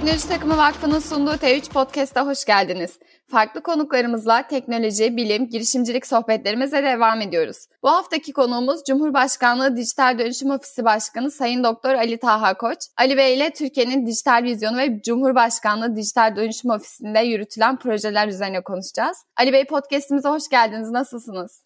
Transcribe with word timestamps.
Teknoloji 0.00 0.28
Takımı 0.28 0.56
Vakfı'nın 0.56 0.98
sunduğu 0.98 1.30
T3 1.30 1.72
Podcast'a 1.72 2.26
hoş 2.26 2.44
geldiniz. 2.44 2.98
Farklı 3.30 3.62
konuklarımızla 3.62 4.46
teknoloji, 4.48 5.16
bilim, 5.16 5.48
girişimcilik 5.48 6.06
sohbetlerimize 6.06 6.82
devam 6.82 7.20
ediyoruz. 7.20 7.56
Bu 7.82 7.88
haftaki 7.88 8.32
konuğumuz 8.32 8.80
Cumhurbaşkanlığı 8.88 9.76
Dijital 9.76 10.18
Dönüşüm 10.18 10.50
Ofisi 10.50 10.84
Başkanı 10.84 11.30
Sayın 11.30 11.64
Doktor 11.64 11.94
Ali 11.94 12.18
Taha 12.18 12.56
Koç. 12.56 12.78
Ali 12.96 13.16
Bey 13.16 13.34
ile 13.36 13.50
Türkiye'nin 13.50 14.06
dijital 14.06 14.44
vizyonu 14.44 14.78
ve 14.78 15.02
Cumhurbaşkanlığı 15.02 15.96
Dijital 15.96 16.36
Dönüşüm 16.36 16.70
Ofisi'nde 16.70 17.20
yürütülen 17.20 17.78
projeler 17.78 18.28
üzerine 18.28 18.62
konuşacağız. 18.62 19.16
Ali 19.36 19.52
Bey 19.52 19.64
podcast'imize 19.64 20.28
hoş 20.28 20.48
geldiniz. 20.48 20.90
Nasılsınız? 20.90 21.62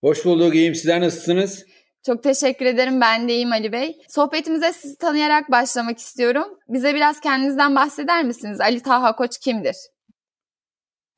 Hoş 0.00 0.24
bulduk. 0.24 0.54
İyiyim. 0.54 0.74
Sizler 0.74 1.00
nasılsınız? 1.00 1.64
Çok 2.06 2.22
teşekkür 2.22 2.66
ederim. 2.66 3.00
Ben 3.00 3.28
de 3.28 3.32
iyiyim 3.32 3.52
Ali 3.52 3.72
Bey. 3.72 3.96
Sohbetimize 4.08 4.72
sizi 4.72 4.98
tanıyarak 4.98 5.50
başlamak 5.50 5.98
istiyorum. 5.98 6.44
Bize 6.68 6.94
biraz 6.94 7.20
kendinizden 7.20 7.74
bahseder 7.74 8.24
misiniz? 8.24 8.60
Ali 8.60 8.82
Taha 8.82 9.16
Koç 9.16 9.38
kimdir? 9.38 9.76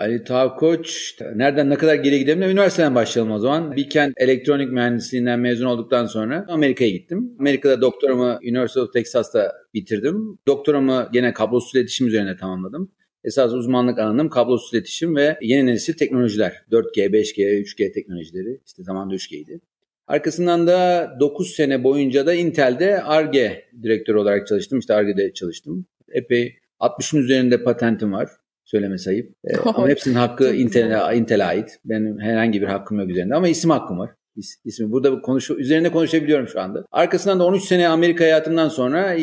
Ali 0.01 0.25
Taha 0.25 0.57
Koç, 0.57 1.15
nereden 1.35 1.71
ne 1.71 1.75
kadar 1.75 1.95
geri 1.95 2.19
gidelim 2.19 2.41
de 2.41 2.47
üniversiteden 2.47 2.95
başlayalım 2.95 3.33
o 3.33 3.39
zaman. 3.39 3.77
Bilkent 3.77 4.15
elektronik 4.17 4.73
mühendisliğinden 4.73 5.41
mezun 5.41 5.67
olduktan 5.67 6.07
sonra 6.07 6.47
Amerika'ya 6.49 6.91
gittim. 6.91 7.37
Amerika'da 7.41 7.81
doktoramı 7.81 8.39
University 8.43 8.81
of 8.81 8.93
Texas'ta 8.93 9.53
bitirdim. 9.75 10.39
Doktoramı 10.47 11.09
gene 11.13 11.33
kablosuz 11.33 11.75
iletişim 11.75 12.07
üzerine 12.07 12.37
tamamladım. 12.37 12.93
Esas 13.25 13.53
uzmanlık 13.53 13.99
alanım 13.99 14.29
kablosuz 14.29 14.75
iletişim 14.75 15.17
ve 15.17 15.39
yeni 15.43 15.67
nesil 15.67 15.95
teknolojiler. 15.95 16.65
4G, 16.71 17.13
5G, 17.13 17.63
3G 17.63 17.93
teknolojileri. 17.93 18.61
İşte 18.67 18.83
zamanında 18.83 19.15
3G'ydi. 19.15 19.61
Arkasından 20.09 20.67
da 20.67 21.11
9 21.21 21.51
sene 21.51 21.85
boyunca 21.85 22.27
da 22.27 22.35
Intel'de 22.35 23.03
ARGE 23.03 23.65
direktörü 23.83 24.19
olarak 24.19 24.47
çalıştım. 24.47 24.79
İşte 24.79 24.95
ARGE'de 24.95 25.33
çalıştım. 25.33 25.87
Epey 26.13 26.57
60'ın 26.81 27.21
üzerinde 27.21 27.63
patentim 27.63 28.13
var. 28.13 28.29
Söyleme 28.65 28.99
sayıp. 28.99 29.33
Ee, 29.45 29.57
ama 29.65 29.89
hepsinin 29.89 30.15
hakkı 30.15 30.55
Intel'e 30.55 31.17
Intel'e 31.17 31.45
ait. 31.45 31.79
Benim 31.85 32.21
herhangi 32.21 32.63
bir 32.63 32.67
hakkım 32.67 32.99
yok 33.01 33.11
üzerinde 33.11 33.35
ama 33.35 33.49
isim 33.49 33.71
hakkım 33.71 33.99
var. 33.99 34.11
İs, 34.37 34.55
ismi 34.65 34.91
burada 34.91 35.21
konuş 35.21 35.51
üzerine 35.51 35.93
konuşabiliyorum 35.93 36.49
şu 36.49 36.61
anda. 36.61 36.85
Arkasından 36.93 37.41
da 37.41 37.45
13 37.45 37.65
sene 37.65 37.89
Amerika 37.89 38.25
hayatımdan 38.25 38.69
sonra 38.69 39.15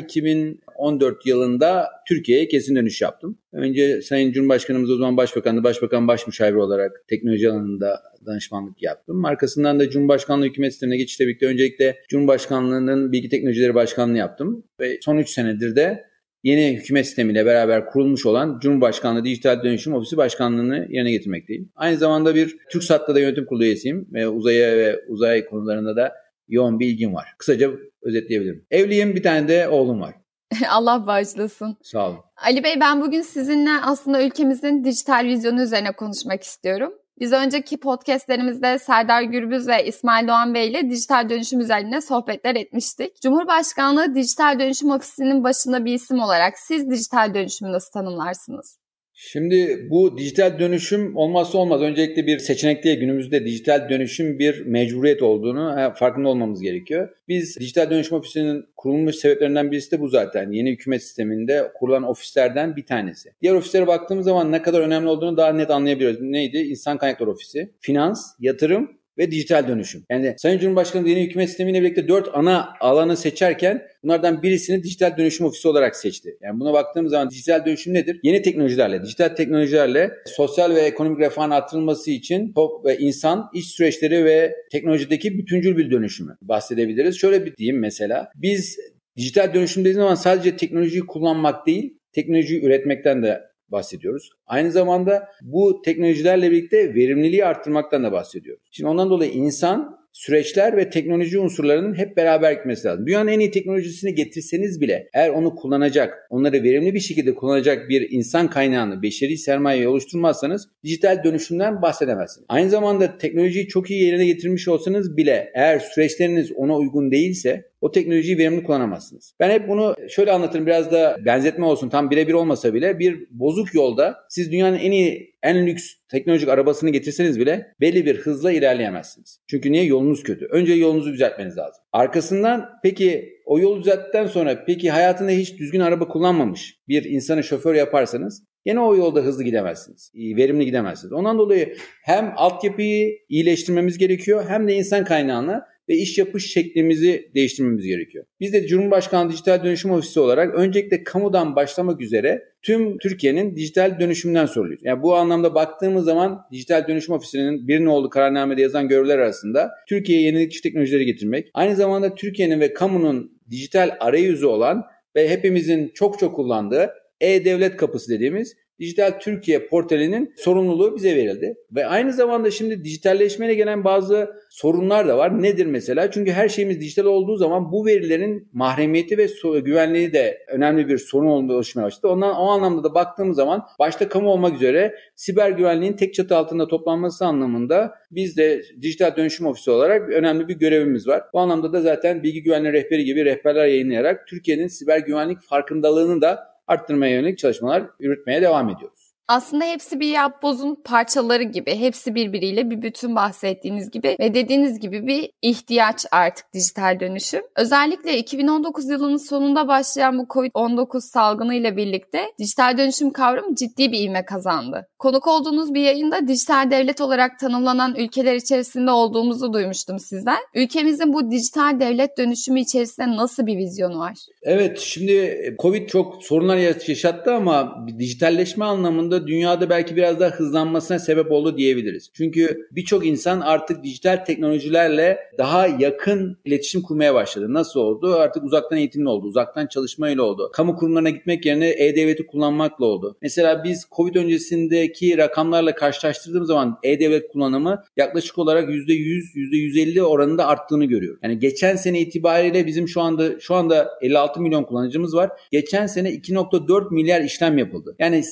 2014 0.75 1.25
yılında 1.25 1.87
Türkiye'ye 2.07 2.47
kesin 2.47 2.75
dönüş 2.75 3.01
yaptım. 3.01 3.39
Önce 3.53 4.01
Sayın 4.01 4.31
Cumhurbaşkanımız 4.31 4.91
o 4.91 4.97
zaman 4.97 5.17
Başbakandı, 5.17 5.63
Başbakan 5.63 6.07
Başmüşavir 6.07 6.55
olarak 6.55 6.91
teknoloji 7.07 7.49
alanında 7.49 8.01
danışmanlık 8.25 8.83
yaptım. 8.83 9.25
Arkasından 9.25 9.79
da 9.79 9.89
Cumhurbaşkanlığı 9.89 10.45
hükümet 10.45 10.71
sistemine 10.71 10.97
geçişle 10.97 11.27
birlikte 11.27 11.45
öncelikle 11.45 11.97
Cumhurbaşkanlığı'nın 12.09 13.11
Bilgi 13.11 13.29
Teknolojileri 13.29 13.75
Başkanlığı 13.75 14.17
yaptım. 14.17 14.63
Ve 14.79 14.97
son 15.01 15.17
3 15.17 15.29
senedir 15.29 15.75
de 15.75 16.03
yeni 16.43 16.77
hükümet 16.77 17.05
sistemiyle 17.05 17.45
beraber 17.45 17.85
kurulmuş 17.85 18.25
olan 18.25 18.59
Cumhurbaşkanlığı 18.61 19.25
Dijital 19.25 19.63
Dönüşüm 19.63 19.93
Ofisi 19.93 20.17
Başkanlığı'nı 20.17 20.87
yerine 20.89 21.11
getirmekteyim. 21.11 21.69
Aynı 21.75 21.97
zamanda 21.97 22.35
bir 22.35 22.57
TürkSat'ta 22.71 23.15
da 23.15 23.19
yönetim 23.19 23.45
kurulu 23.45 23.63
üyesiyim 23.63 24.07
ve 24.13 24.27
uzaya 24.27 24.77
ve 24.77 24.99
uzay 25.07 25.45
konularında 25.45 25.95
da 25.95 26.13
yoğun 26.47 26.79
bir 26.79 26.87
ilgim 26.87 27.13
var. 27.13 27.25
Kısaca 27.37 27.71
özetleyebilirim. 28.01 28.65
Evliyim, 28.71 29.15
bir 29.15 29.23
tane 29.23 29.47
de 29.47 29.67
oğlum 29.67 30.01
var. 30.01 30.15
Allah 30.69 31.07
bağışlasın. 31.07 31.77
Sağ 31.83 32.07
olun. 32.07 32.19
Ali 32.37 32.63
Bey 32.63 32.79
ben 32.79 33.01
bugün 33.01 33.21
sizinle 33.21 33.71
aslında 33.83 34.23
ülkemizin 34.23 34.83
dijital 34.83 35.25
vizyonu 35.25 35.61
üzerine 35.61 35.91
konuşmak 35.91 36.43
istiyorum. 36.43 36.93
Biz 37.19 37.31
önceki 37.31 37.79
podcastlerimizde 37.79 38.79
Serdar 38.79 39.21
Gürbüz 39.21 39.67
ve 39.67 39.85
İsmail 39.85 40.27
Doğan 40.27 40.53
Bey 40.53 40.67
ile 40.67 40.89
dijital 40.89 41.29
dönüşüm 41.29 41.59
üzerine 41.59 42.01
sohbetler 42.01 42.55
etmiştik. 42.55 43.21
Cumhurbaşkanlığı 43.21 44.15
Dijital 44.15 44.59
Dönüşüm 44.59 44.91
Ofisi'nin 44.91 45.43
başında 45.43 45.85
bir 45.85 45.93
isim 45.93 46.19
olarak 46.19 46.59
siz 46.59 46.89
dijital 46.89 47.33
dönüşümü 47.33 47.71
nasıl 47.71 47.91
tanımlarsınız? 47.91 48.84
Şimdi 49.17 49.87
bu 49.89 50.17
dijital 50.17 50.59
dönüşüm 50.59 51.17
olmazsa 51.17 51.57
olmaz. 51.57 51.81
Öncelikle 51.81 52.27
bir 52.27 52.39
seçenek 52.39 52.83
değil. 52.83 52.99
Günümüzde 52.99 53.45
dijital 53.45 53.89
dönüşüm 53.89 54.39
bir 54.39 54.65
mecburiyet 54.65 55.21
olduğunu 55.21 55.93
farkında 55.95 56.29
olmamız 56.29 56.61
gerekiyor. 56.61 57.09
Biz 57.27 57.59
dijital 57.59 57.89
dönüşüm 57.89 58.17
ofisinin 58.17 58.65
kurulmuş 58.77 59.15
sebeplerinden 59.15 59.71
birisi 59.71 59.91
de 59.91 59.99
bu 59.99 60.07
zaten. 60.07 60.51
Yeni 60.51 60.71
hükümet 60.71 61.03
sisteminde 61.03 61.71
kurulan 61.79 62.03
ofislerden 62.03 62.75
bir 62.75 62.85
tanesi. 62.85 63.31
Diğer 63.41 63.53
ofislere 63.53 63.87
baktığımız 63.87 64.25
zaman 64.25 64.51
ne 64.51 64.61
kadar 64.61 64.81
önemli 64.81 65.07
olduğunu 65.07 65.37
daha 65.37 65.53
net 65.53 65.69
anlayabiliyoruz. 65.69 66.21
Neydi? 66.21 66.57
İnsan 66.57 66.97
Kaynakları 66.97 67.31
Ofisi, 67.31 67.69
Finans, 67.79 68.35
Yatırım 68.39 68.97
ve 69.17 69.31
dijital 69.31 69.67
dönüşüm. 69.67 70.03
Yani 70.09 70.35
Sayın 70.37 70.59
Cumhurbaşkanı 70.59 71.09
yeni 71.09 71.23
hükümet 71.23 71.49
sistemiyle 71.49 71.81
birlikte 71.81 72.07
dört 72.07 72.29
ana 72.33 72.73
alanı 72.79 73.17
seçerken 73.17 73.81
bunlardan 74.03 74.43
birisini 74.43 74.83
dijital 74.83 75.17
dönüşüm 75.17 75.45
ofisi 75.45 75.67
olarak 75.67 75.95
seçti. 75.95 76.37
Yani 76.41 76.59
buna 76.59 76.73
baktığımız 76.73 77.11
zaman 77.11 77.29
dijital 77.29 77.65
dönüşüm 77.65 77.93
nedir? 77.93 78.19
Yeni 78.23 78.41
teknolojilerle, 78.41 79.03
dijital 79.03 79.29
teknolojilerle 79.29 80.11
sosyal 80.25 80.75
ve 80.75 80.79
ekonomik 80.79 81.19
refahın 81.19 81.51
artırılması 81.51 82.11
için 82.11 82.53
top 82.53 82.85
ve 82.85 82.97
insan, 82.97 83.49
iş 83.53 83.67
süreçleri 83.67 84.25
ve 84.25 84.55
teknolojideki 84.71 85.37
bütüncül 85.37 85.77
bir 85.77 85.91
dönüşümü 85.91 86.37
bahsedebiliriz. 86.41 87.17
Şöyle 87.19 87.45
bir 87.45 87.57
diyeyim 87.57 87.79
mesela. 87.79 88.29
Biz 88.35 88.77
dijital 89.17 89.53
dönüşüm 89.53 89.83
dediğimiz 89.83 90.01
zaman 90.01 90.15
sadece 90.15 90.57
teknolojiyi 90.57 91.01
kullanmak 91.01 91.67
değil, 91.67 91.97
teknolojiyi 92.13 92.61
üretmekten 92.63 93.23
de 93.23 93.41
bahsediyoruz. 93.71 94.29
Aynı 94.47 94.71
zamanda 94.71 95.27
bu 95.41 95.81
teknolojilerle 95.85 96.51
birlikte 96.51 96.95
verimliliği 96.95 97.45
arttırmaktan 97.45 98.03
da 98.03 98.11
bahsediyoruz. 98.11 98.63
Şimdi 98.71 98.89
ondan 98.89 99.09
dolayı 99.09 99.31
insan 99.31 100.05
süreçler 100.15 100.77
ve 100.77 100.89
teknoloji 100.89 101.39
unsurlarının 101.39 101.97
hep 101.97 102.17
beraber 102.17 102.51
gitmesi 102.51 102.87
lazım. 102.87 103.07
Dünyanın 103.07 103.27
en 103.27 103.39
iyi 103.39 103.51
teknolojisini 103.51 104.15
getirseniz 104.15 104.81
bile 104.81 105.09
eğer 105.13 105.29
onu 105.29 105.55
kullanacak, 105.55 106.13
onları 106.29 106.63
verimli 106.63 106.93
bir 106.93 106.99
şekilde 106.99 107.35
kullanacak 107.35 107.89
bir 107.89 108.07
insan 108.11 108.49
kaynağını, 108.49 109.01
beşeri 109.01 109.37
sermayeyi 109.37 109.87
oluşturmazsanız 109.87 110.69
dijital 110.83 111.23
dönüşümden 111.23 111.81
bahsedemezsiniz. 111.81 112.45
Aynı 112.49 112.69
zamanda 112.69 113.17
teknolojiyi 113.17 113.67
çok 113.67 113.91
iyi 113.91 114.03
yerine 114.03 114.25
getirmiş 114.25 114.67
olsanız 114.67 115.17
bile 115.17 115.51
eğer 115.55 115.79
süreçleriniz 115.79 116.51
ona 116.51 116.77
uygun 116.77 117.11
değilse 117.11 117.65
o 117.81 117.91
teknolojiyi 117.91 118.37
verimli 118.37 118.63
kullanamazsınız. 118.63 119.33
Ben 119.39 119.49
hep 119.49 119.67
bunu 119.67 119.95
şöyle 120.09 120.31
anlatırım 120.31 120.65
biraz 120.65 120.91
da 120.91 121.17
benzetme 121.25 121.65
olsun 121.65 121.89
tam 121.89 122.09
birebir 122.09 122.33
olmasa 122.33 122.73
bile 122.73 122.99
bir 122.99 123.27
bozuk 123.31 123.73
yolda 123.73 124.15
siz 124.29 124.51
dünyanın 124.51 124.77
en 124.77 124.91
iyi 124.91 125.35
en 125.43 125.67
lüks 125.67 125.83
teknolojik 126.11 126.49
arabasını 126.49 126.89
getirseniz 126.89 127.39
bile 127.39 127.73
belli 127.81 128.05
bir 128.05 128.17
hızla 128.17 128.51
ilerleyemezsiniz. 128.51 129.39
Çünkü 129.47 129.71
niye? 129.71 129.83
Yolunuz 129.83 130.23
kötü. 130.23 130.45
Önce 130.45 130.73
yolunuzu 130.73 131.13
düzeltmeniz 131.13 131.57
lazım. 131.57 131.83
Arkasından 131.91 132.69
peki 132.83 133.29
o 133.45 133.59
yolu 133.59 133.79
düzelttikten 133.79 134.27
sonra 134.27 134.63
peki 134.65 134.91
hayatında 134.91 135.31
hiç 135.31 135.59
düzgün 135.59 135.79
araba 135.79 136.07
kullanmamış 136.07 136.79
bir 136.87 137.03
insanı 137.03 137.43
şoför 137.43 137.75
yaparsanız 137.75 138.43
Yine 138.65 138.79
o 138.79 138.95
yolda 138.95 139.21
hızlı 139.21 139.43
gidemezsiniz. 139.43 140.11
Verimli 140.15 140.65
gidemezsiniz. 140.65 141.13
Ondan 141.13 141.37
dolayı 141.37 141.75
hem 142.03 142.33
altyapıyı 142.35 143.17
iyileştirmemiz 143.29 143.97
gerekiyor 143.97 144.45
hem 144.47 144.67
de 144.67 144.73
insan 144.73 145.05
kaynağını 145.05 145.61
ve 145.89 145.95
iş 145.95 146.17
yapış 146.17 146.51
şeklimizi 146.51 147.31
değiştirmemiz 147.35 147.85
gerekiyor. 147.85 148.25
Biz 148.39 148.53
de 148.53 148.67
Cumhurbaşkanlığı 148.67 149.31
Dijital 149.31 149.63
Dönüşüm 149.63 149.91
Ofisi 149.91 150.19
olarak 150.19 150.55
öncelikle 150.55 151.03
kamudan 151.03 151.55
başlamak 151.55 152.01
üzere 152.01 152.43
tüm 152.61 152.97
Türkiye'nin 152.97 153.55
dijital 153.55 153.99
dönüşümünden 153.99 154.45
soruluyor. 154.45 154.79
Yani 154.83 155.03
bu 155.03 155.15
anlamda 155.15 155.55
baktığımız 155.55 156.05
zaman 156.05 156.41
Dijital 156.51 156.87
Dönüşüm 156.87 157.15
Ofisi'nin 157.15 157.67
bir 157.67 157.85
nolu 157.85 158.09
kararnamede 158.09 158.61
yazan 158.61 158.87
görevler 158.87 159.17
arasında 159.17 159.71
Türkiye'ye 159.89 160.25
yenilikçi 160.25 160.61
teknolojileri 160.61 161.05
getirmek, 161.05 161.49
aynı 161.53 161.75
zamanda 161.75 162.15
Türkiye'nin 162.15 162.59
ve 162.59 162.73
kamunun 162.73 163.39
dijital 163.51 163.97
arayüzü 163.99 164.45
olan 164.45 164.83
ve 165.15 165.29
hepimizin 165.29 165.91
çok 165.93 166.19
çok 166.19 166.35
kullandığı 166.35 166.89
e-Devlet 167.21 167.77
Kapısı 167.77 168.11
dediğimiz 168.11 168.55
Dijital 168.79 169.19
Türkiye 169.19 169.67
portalinin 169.67 170.33
sorumluluğu 170.37 170.95
bize 170.95 171.15
verildi. 171.15 171.55
Ve 171.71 171.85
aynı 171.85 172.13
zamanda 172.13 172.51
şimdi 172.51 172.83
dijitalleşmeyle 172.83 173.53
gelen 173.53 173.83
bazı 173.83 174.29
sorunlar 174.49 175.07
da 175.07 175.17
var. 175.17 175.43
Nedir 175.43 175.65
mesela? 175.65 176.11
Çünkü 176.11 176.31
her 176.31 176.49
şeyimiz 176.49 176.79
dijital 176.81 177.05
olduğu 177.05 177.37
zaman 177.37 177.71
bu 177.71 177.85
verilerin 177.85 178.49
mahremiyeti 178.53 179.17
ve 179.17 179.27
güvenliği 179.59 180.13
de 180.13 180.37
önemli 180.47 180.87
bir 180.87 180.97
sorun 180.97 181.49
oluşmaya 181.49 181.83
başladı. 181.83 182.07
Ondan 182.07 182.35
o 182.35 182.47
anlamda 182.47 182.83
da 182.83 182.95
baktığımız 182.95 183.35
zaman 183.35 183.65
başta 183.79 184.09
kamu 184.09 184.29
olmak 184.29 184.55
üzere 184.55 184.95
siber 185.15 185.51
güvenliğin 185.51 185.93
tek 185.93 186.13
çatı 186.13 186.35
altında 186.35 186.67
toplanması 186.67 187.25
anlamında 187.25 187.95
biz 188.11 188.37
de 188.37 188.61
dijital 188.81 189.15
dönüşüm 189.15 189.47
ofisi 189.47 189.71
olarak 189.71 190.09
önemli 190.09 190.47
bir 190.47 190.55
görevimiz 190.55 191.07
var. 191.07 191.23
Bu 191.33 191.39
anlamda 191.39 191.73
da 191.73 191.81
zaten 191.81 192.23
bilgi 192.23 192.43
güvenliği 192.43 192.73
rehberi 192.73 193.05
gibi 193.05 193.25
rehberler 193.25 193.65
yayınlayarak 193.65 194.27
Türkiye'nin 194.27 194.67
siber 194.67 194.99
güvenlik 194.99 195.41
farkındalığını 195.41 196.21
da 196.21 196.54
arttırmaya 196.67 197.11
yönelik 197.15 197.37
çalışmalar 197.37 197.83
yürütmeye 197.99 198.41
devam 198.41 198.69
ediyoruz. 198.69 199.04
Aslında 199.27 199.65
hepsi 199.65 199.99
bir 199.99 200.07
yapbozun 200.07 200.75
parçaları 200.83 201.43
gibi. 201.43 201.75
Hepsi 201.75 202.15
birbiriyle 202.15 202.69
bir 202.69 202.81
bütün 202.81 203.15
bahsettiğiniz 203.15 203.91
gibi 203.91 204.15
ve 204.19 204.33
dediğiniz 204.33 204.79
gibi 204.79 205.07
bir 205.07 205.29
ihtiyaç 205.41 206.05
artık 206.11 206.53
dijital 206.53 206.99
dönüşüm. 206.99 207.41
Özellikle 207.55 208.17
2019 208.17 208.89
yılının 208.89 209.17
sonunda 209.17 209.67
başlayan 209.67 210.19
bu 210.19 210.23
Covid-19 210.23 211.01
salgını 211.01 211.55
ile 211.55 211.77
birlikte 211.77 212.19
dijital 212.39 212.77
dönüşüm 212.77 213.11
kavramı 213.11 213.55
ciddi 213.55 213.91
bir 213.91 213.99
ivme 213.99 214.25
kazandı. 214.25 214.87
Konuk 214.99 215.27
olduğunuz 215.27 215.73
bir 215.73 215.81
yayında 215.81 216.27
dijital 216.27 216.71
devlet 216.71 217.01
olarak 217.01 217.39
tanımlanan 217.39 217.95
ülkeler 217.95 218.35
içerisinde 218.35 218.91
olduğumuzu 218.91 219.53
duymuştum 219.53 219.99
sizden. 219.99 220.39
Ülkemizin 220.53 221.13
bu 221.13 221.31
dijital 221.31 221.79
devlet 221.79 222.17
dönüşümü 222.17 222.59
içerisinde 222.59 223.07
nasıl 223.07 223.45
bir 223.45 223.57
vizyonu 223.57 223.99
var? 223.99 224.17
Evet 224.43 224.79
şimdi 224.79 225.55
Covid 225.61 225.89
çok 225.89 226.23
sorunlar 226.23 226.57
yaşattı 226.57 227.33
ama 227.33 227.85
dijitalleşme 227.99 228.65
anlamında 228.65 229.14
dünyada 229.27 229.69
belki 229.69 229.95
biraz 229.95 230.19
daha 230.19 230.29
hızlanmasına 230.29 230.99
sebep 230.99 231.31
oldu 231.31 231.57
diyebiliriz. 231.57 232.09
Çünkü 232.13 232.67
birçok 232.71 233.05
insan 233.05 233.41
artık 233.41 233.83
dijital 233.83 234.17
teknolojilerle 234.17 235.19
daha 235.37 235.67
yakın 235.67 236.37
iletişim 236.45 236.81
kurmaya 236.81 237.13
başladı. 237.13 237.53
Nasıl 237.53 237.79
oldu? 237.79 238.15
Artık 238.15 238.43
uzaktan 238.43 238.77
eğitimle 238.77 239.09
oldu, 239.09 239.27
uzaktan 239.27 239.67
çalışmayla 239.67 240.23
oldu. 240.23 240.49
Kamu 240.53 240.75
kurumlarına 240.75 241.09
gitmek 241.09 241.45
yerine 241.45 241.69
e-devleti 241.69 242.25
kullanmakla 242.25 242.85
oldu. 242.85 243.17
Mesela 243.21 243.63
biz 243.63 243.85
Covid 243.95 244.15
öncesindeki 244.15 245.17
rakamlarla 245.17 245.75
karşılaştırdığımız 245.75 246.47
zaman 246.47 246.79
e-devlet 246.83 247.27
kullanımı 247.27 247.83
yaklaşık 247.97 248.37
olarak 248.37 248.69
%100, 248.69 249.35
%150 249.35 250.01
oranında 250.01 250.47
arttığını 250.47 250.85
görüyoruz. 250.85 251.19
Yani 251.23 251.39
geçen 251.39 251.75
sene 251.75 251.99
itibariyle 251.99 252.65
bizim 252.65 252.87
şu 252.87 253.01
anda 253.01 253.39
şu 253.39 253.55
anda 253.55 253.89
56 254.01 254.41
milyon 254.41 254.63
kullanıcımız 254.63 255.15
var. 255.15 255.31
Geçen 255.51 255.87
sene 255.87 256.09
2.4 256.09 256.93
milyar 256.93 257.21
işlem 257.21 257.57
yapıldı. 257.57 257.95
Yani 257.99 258.23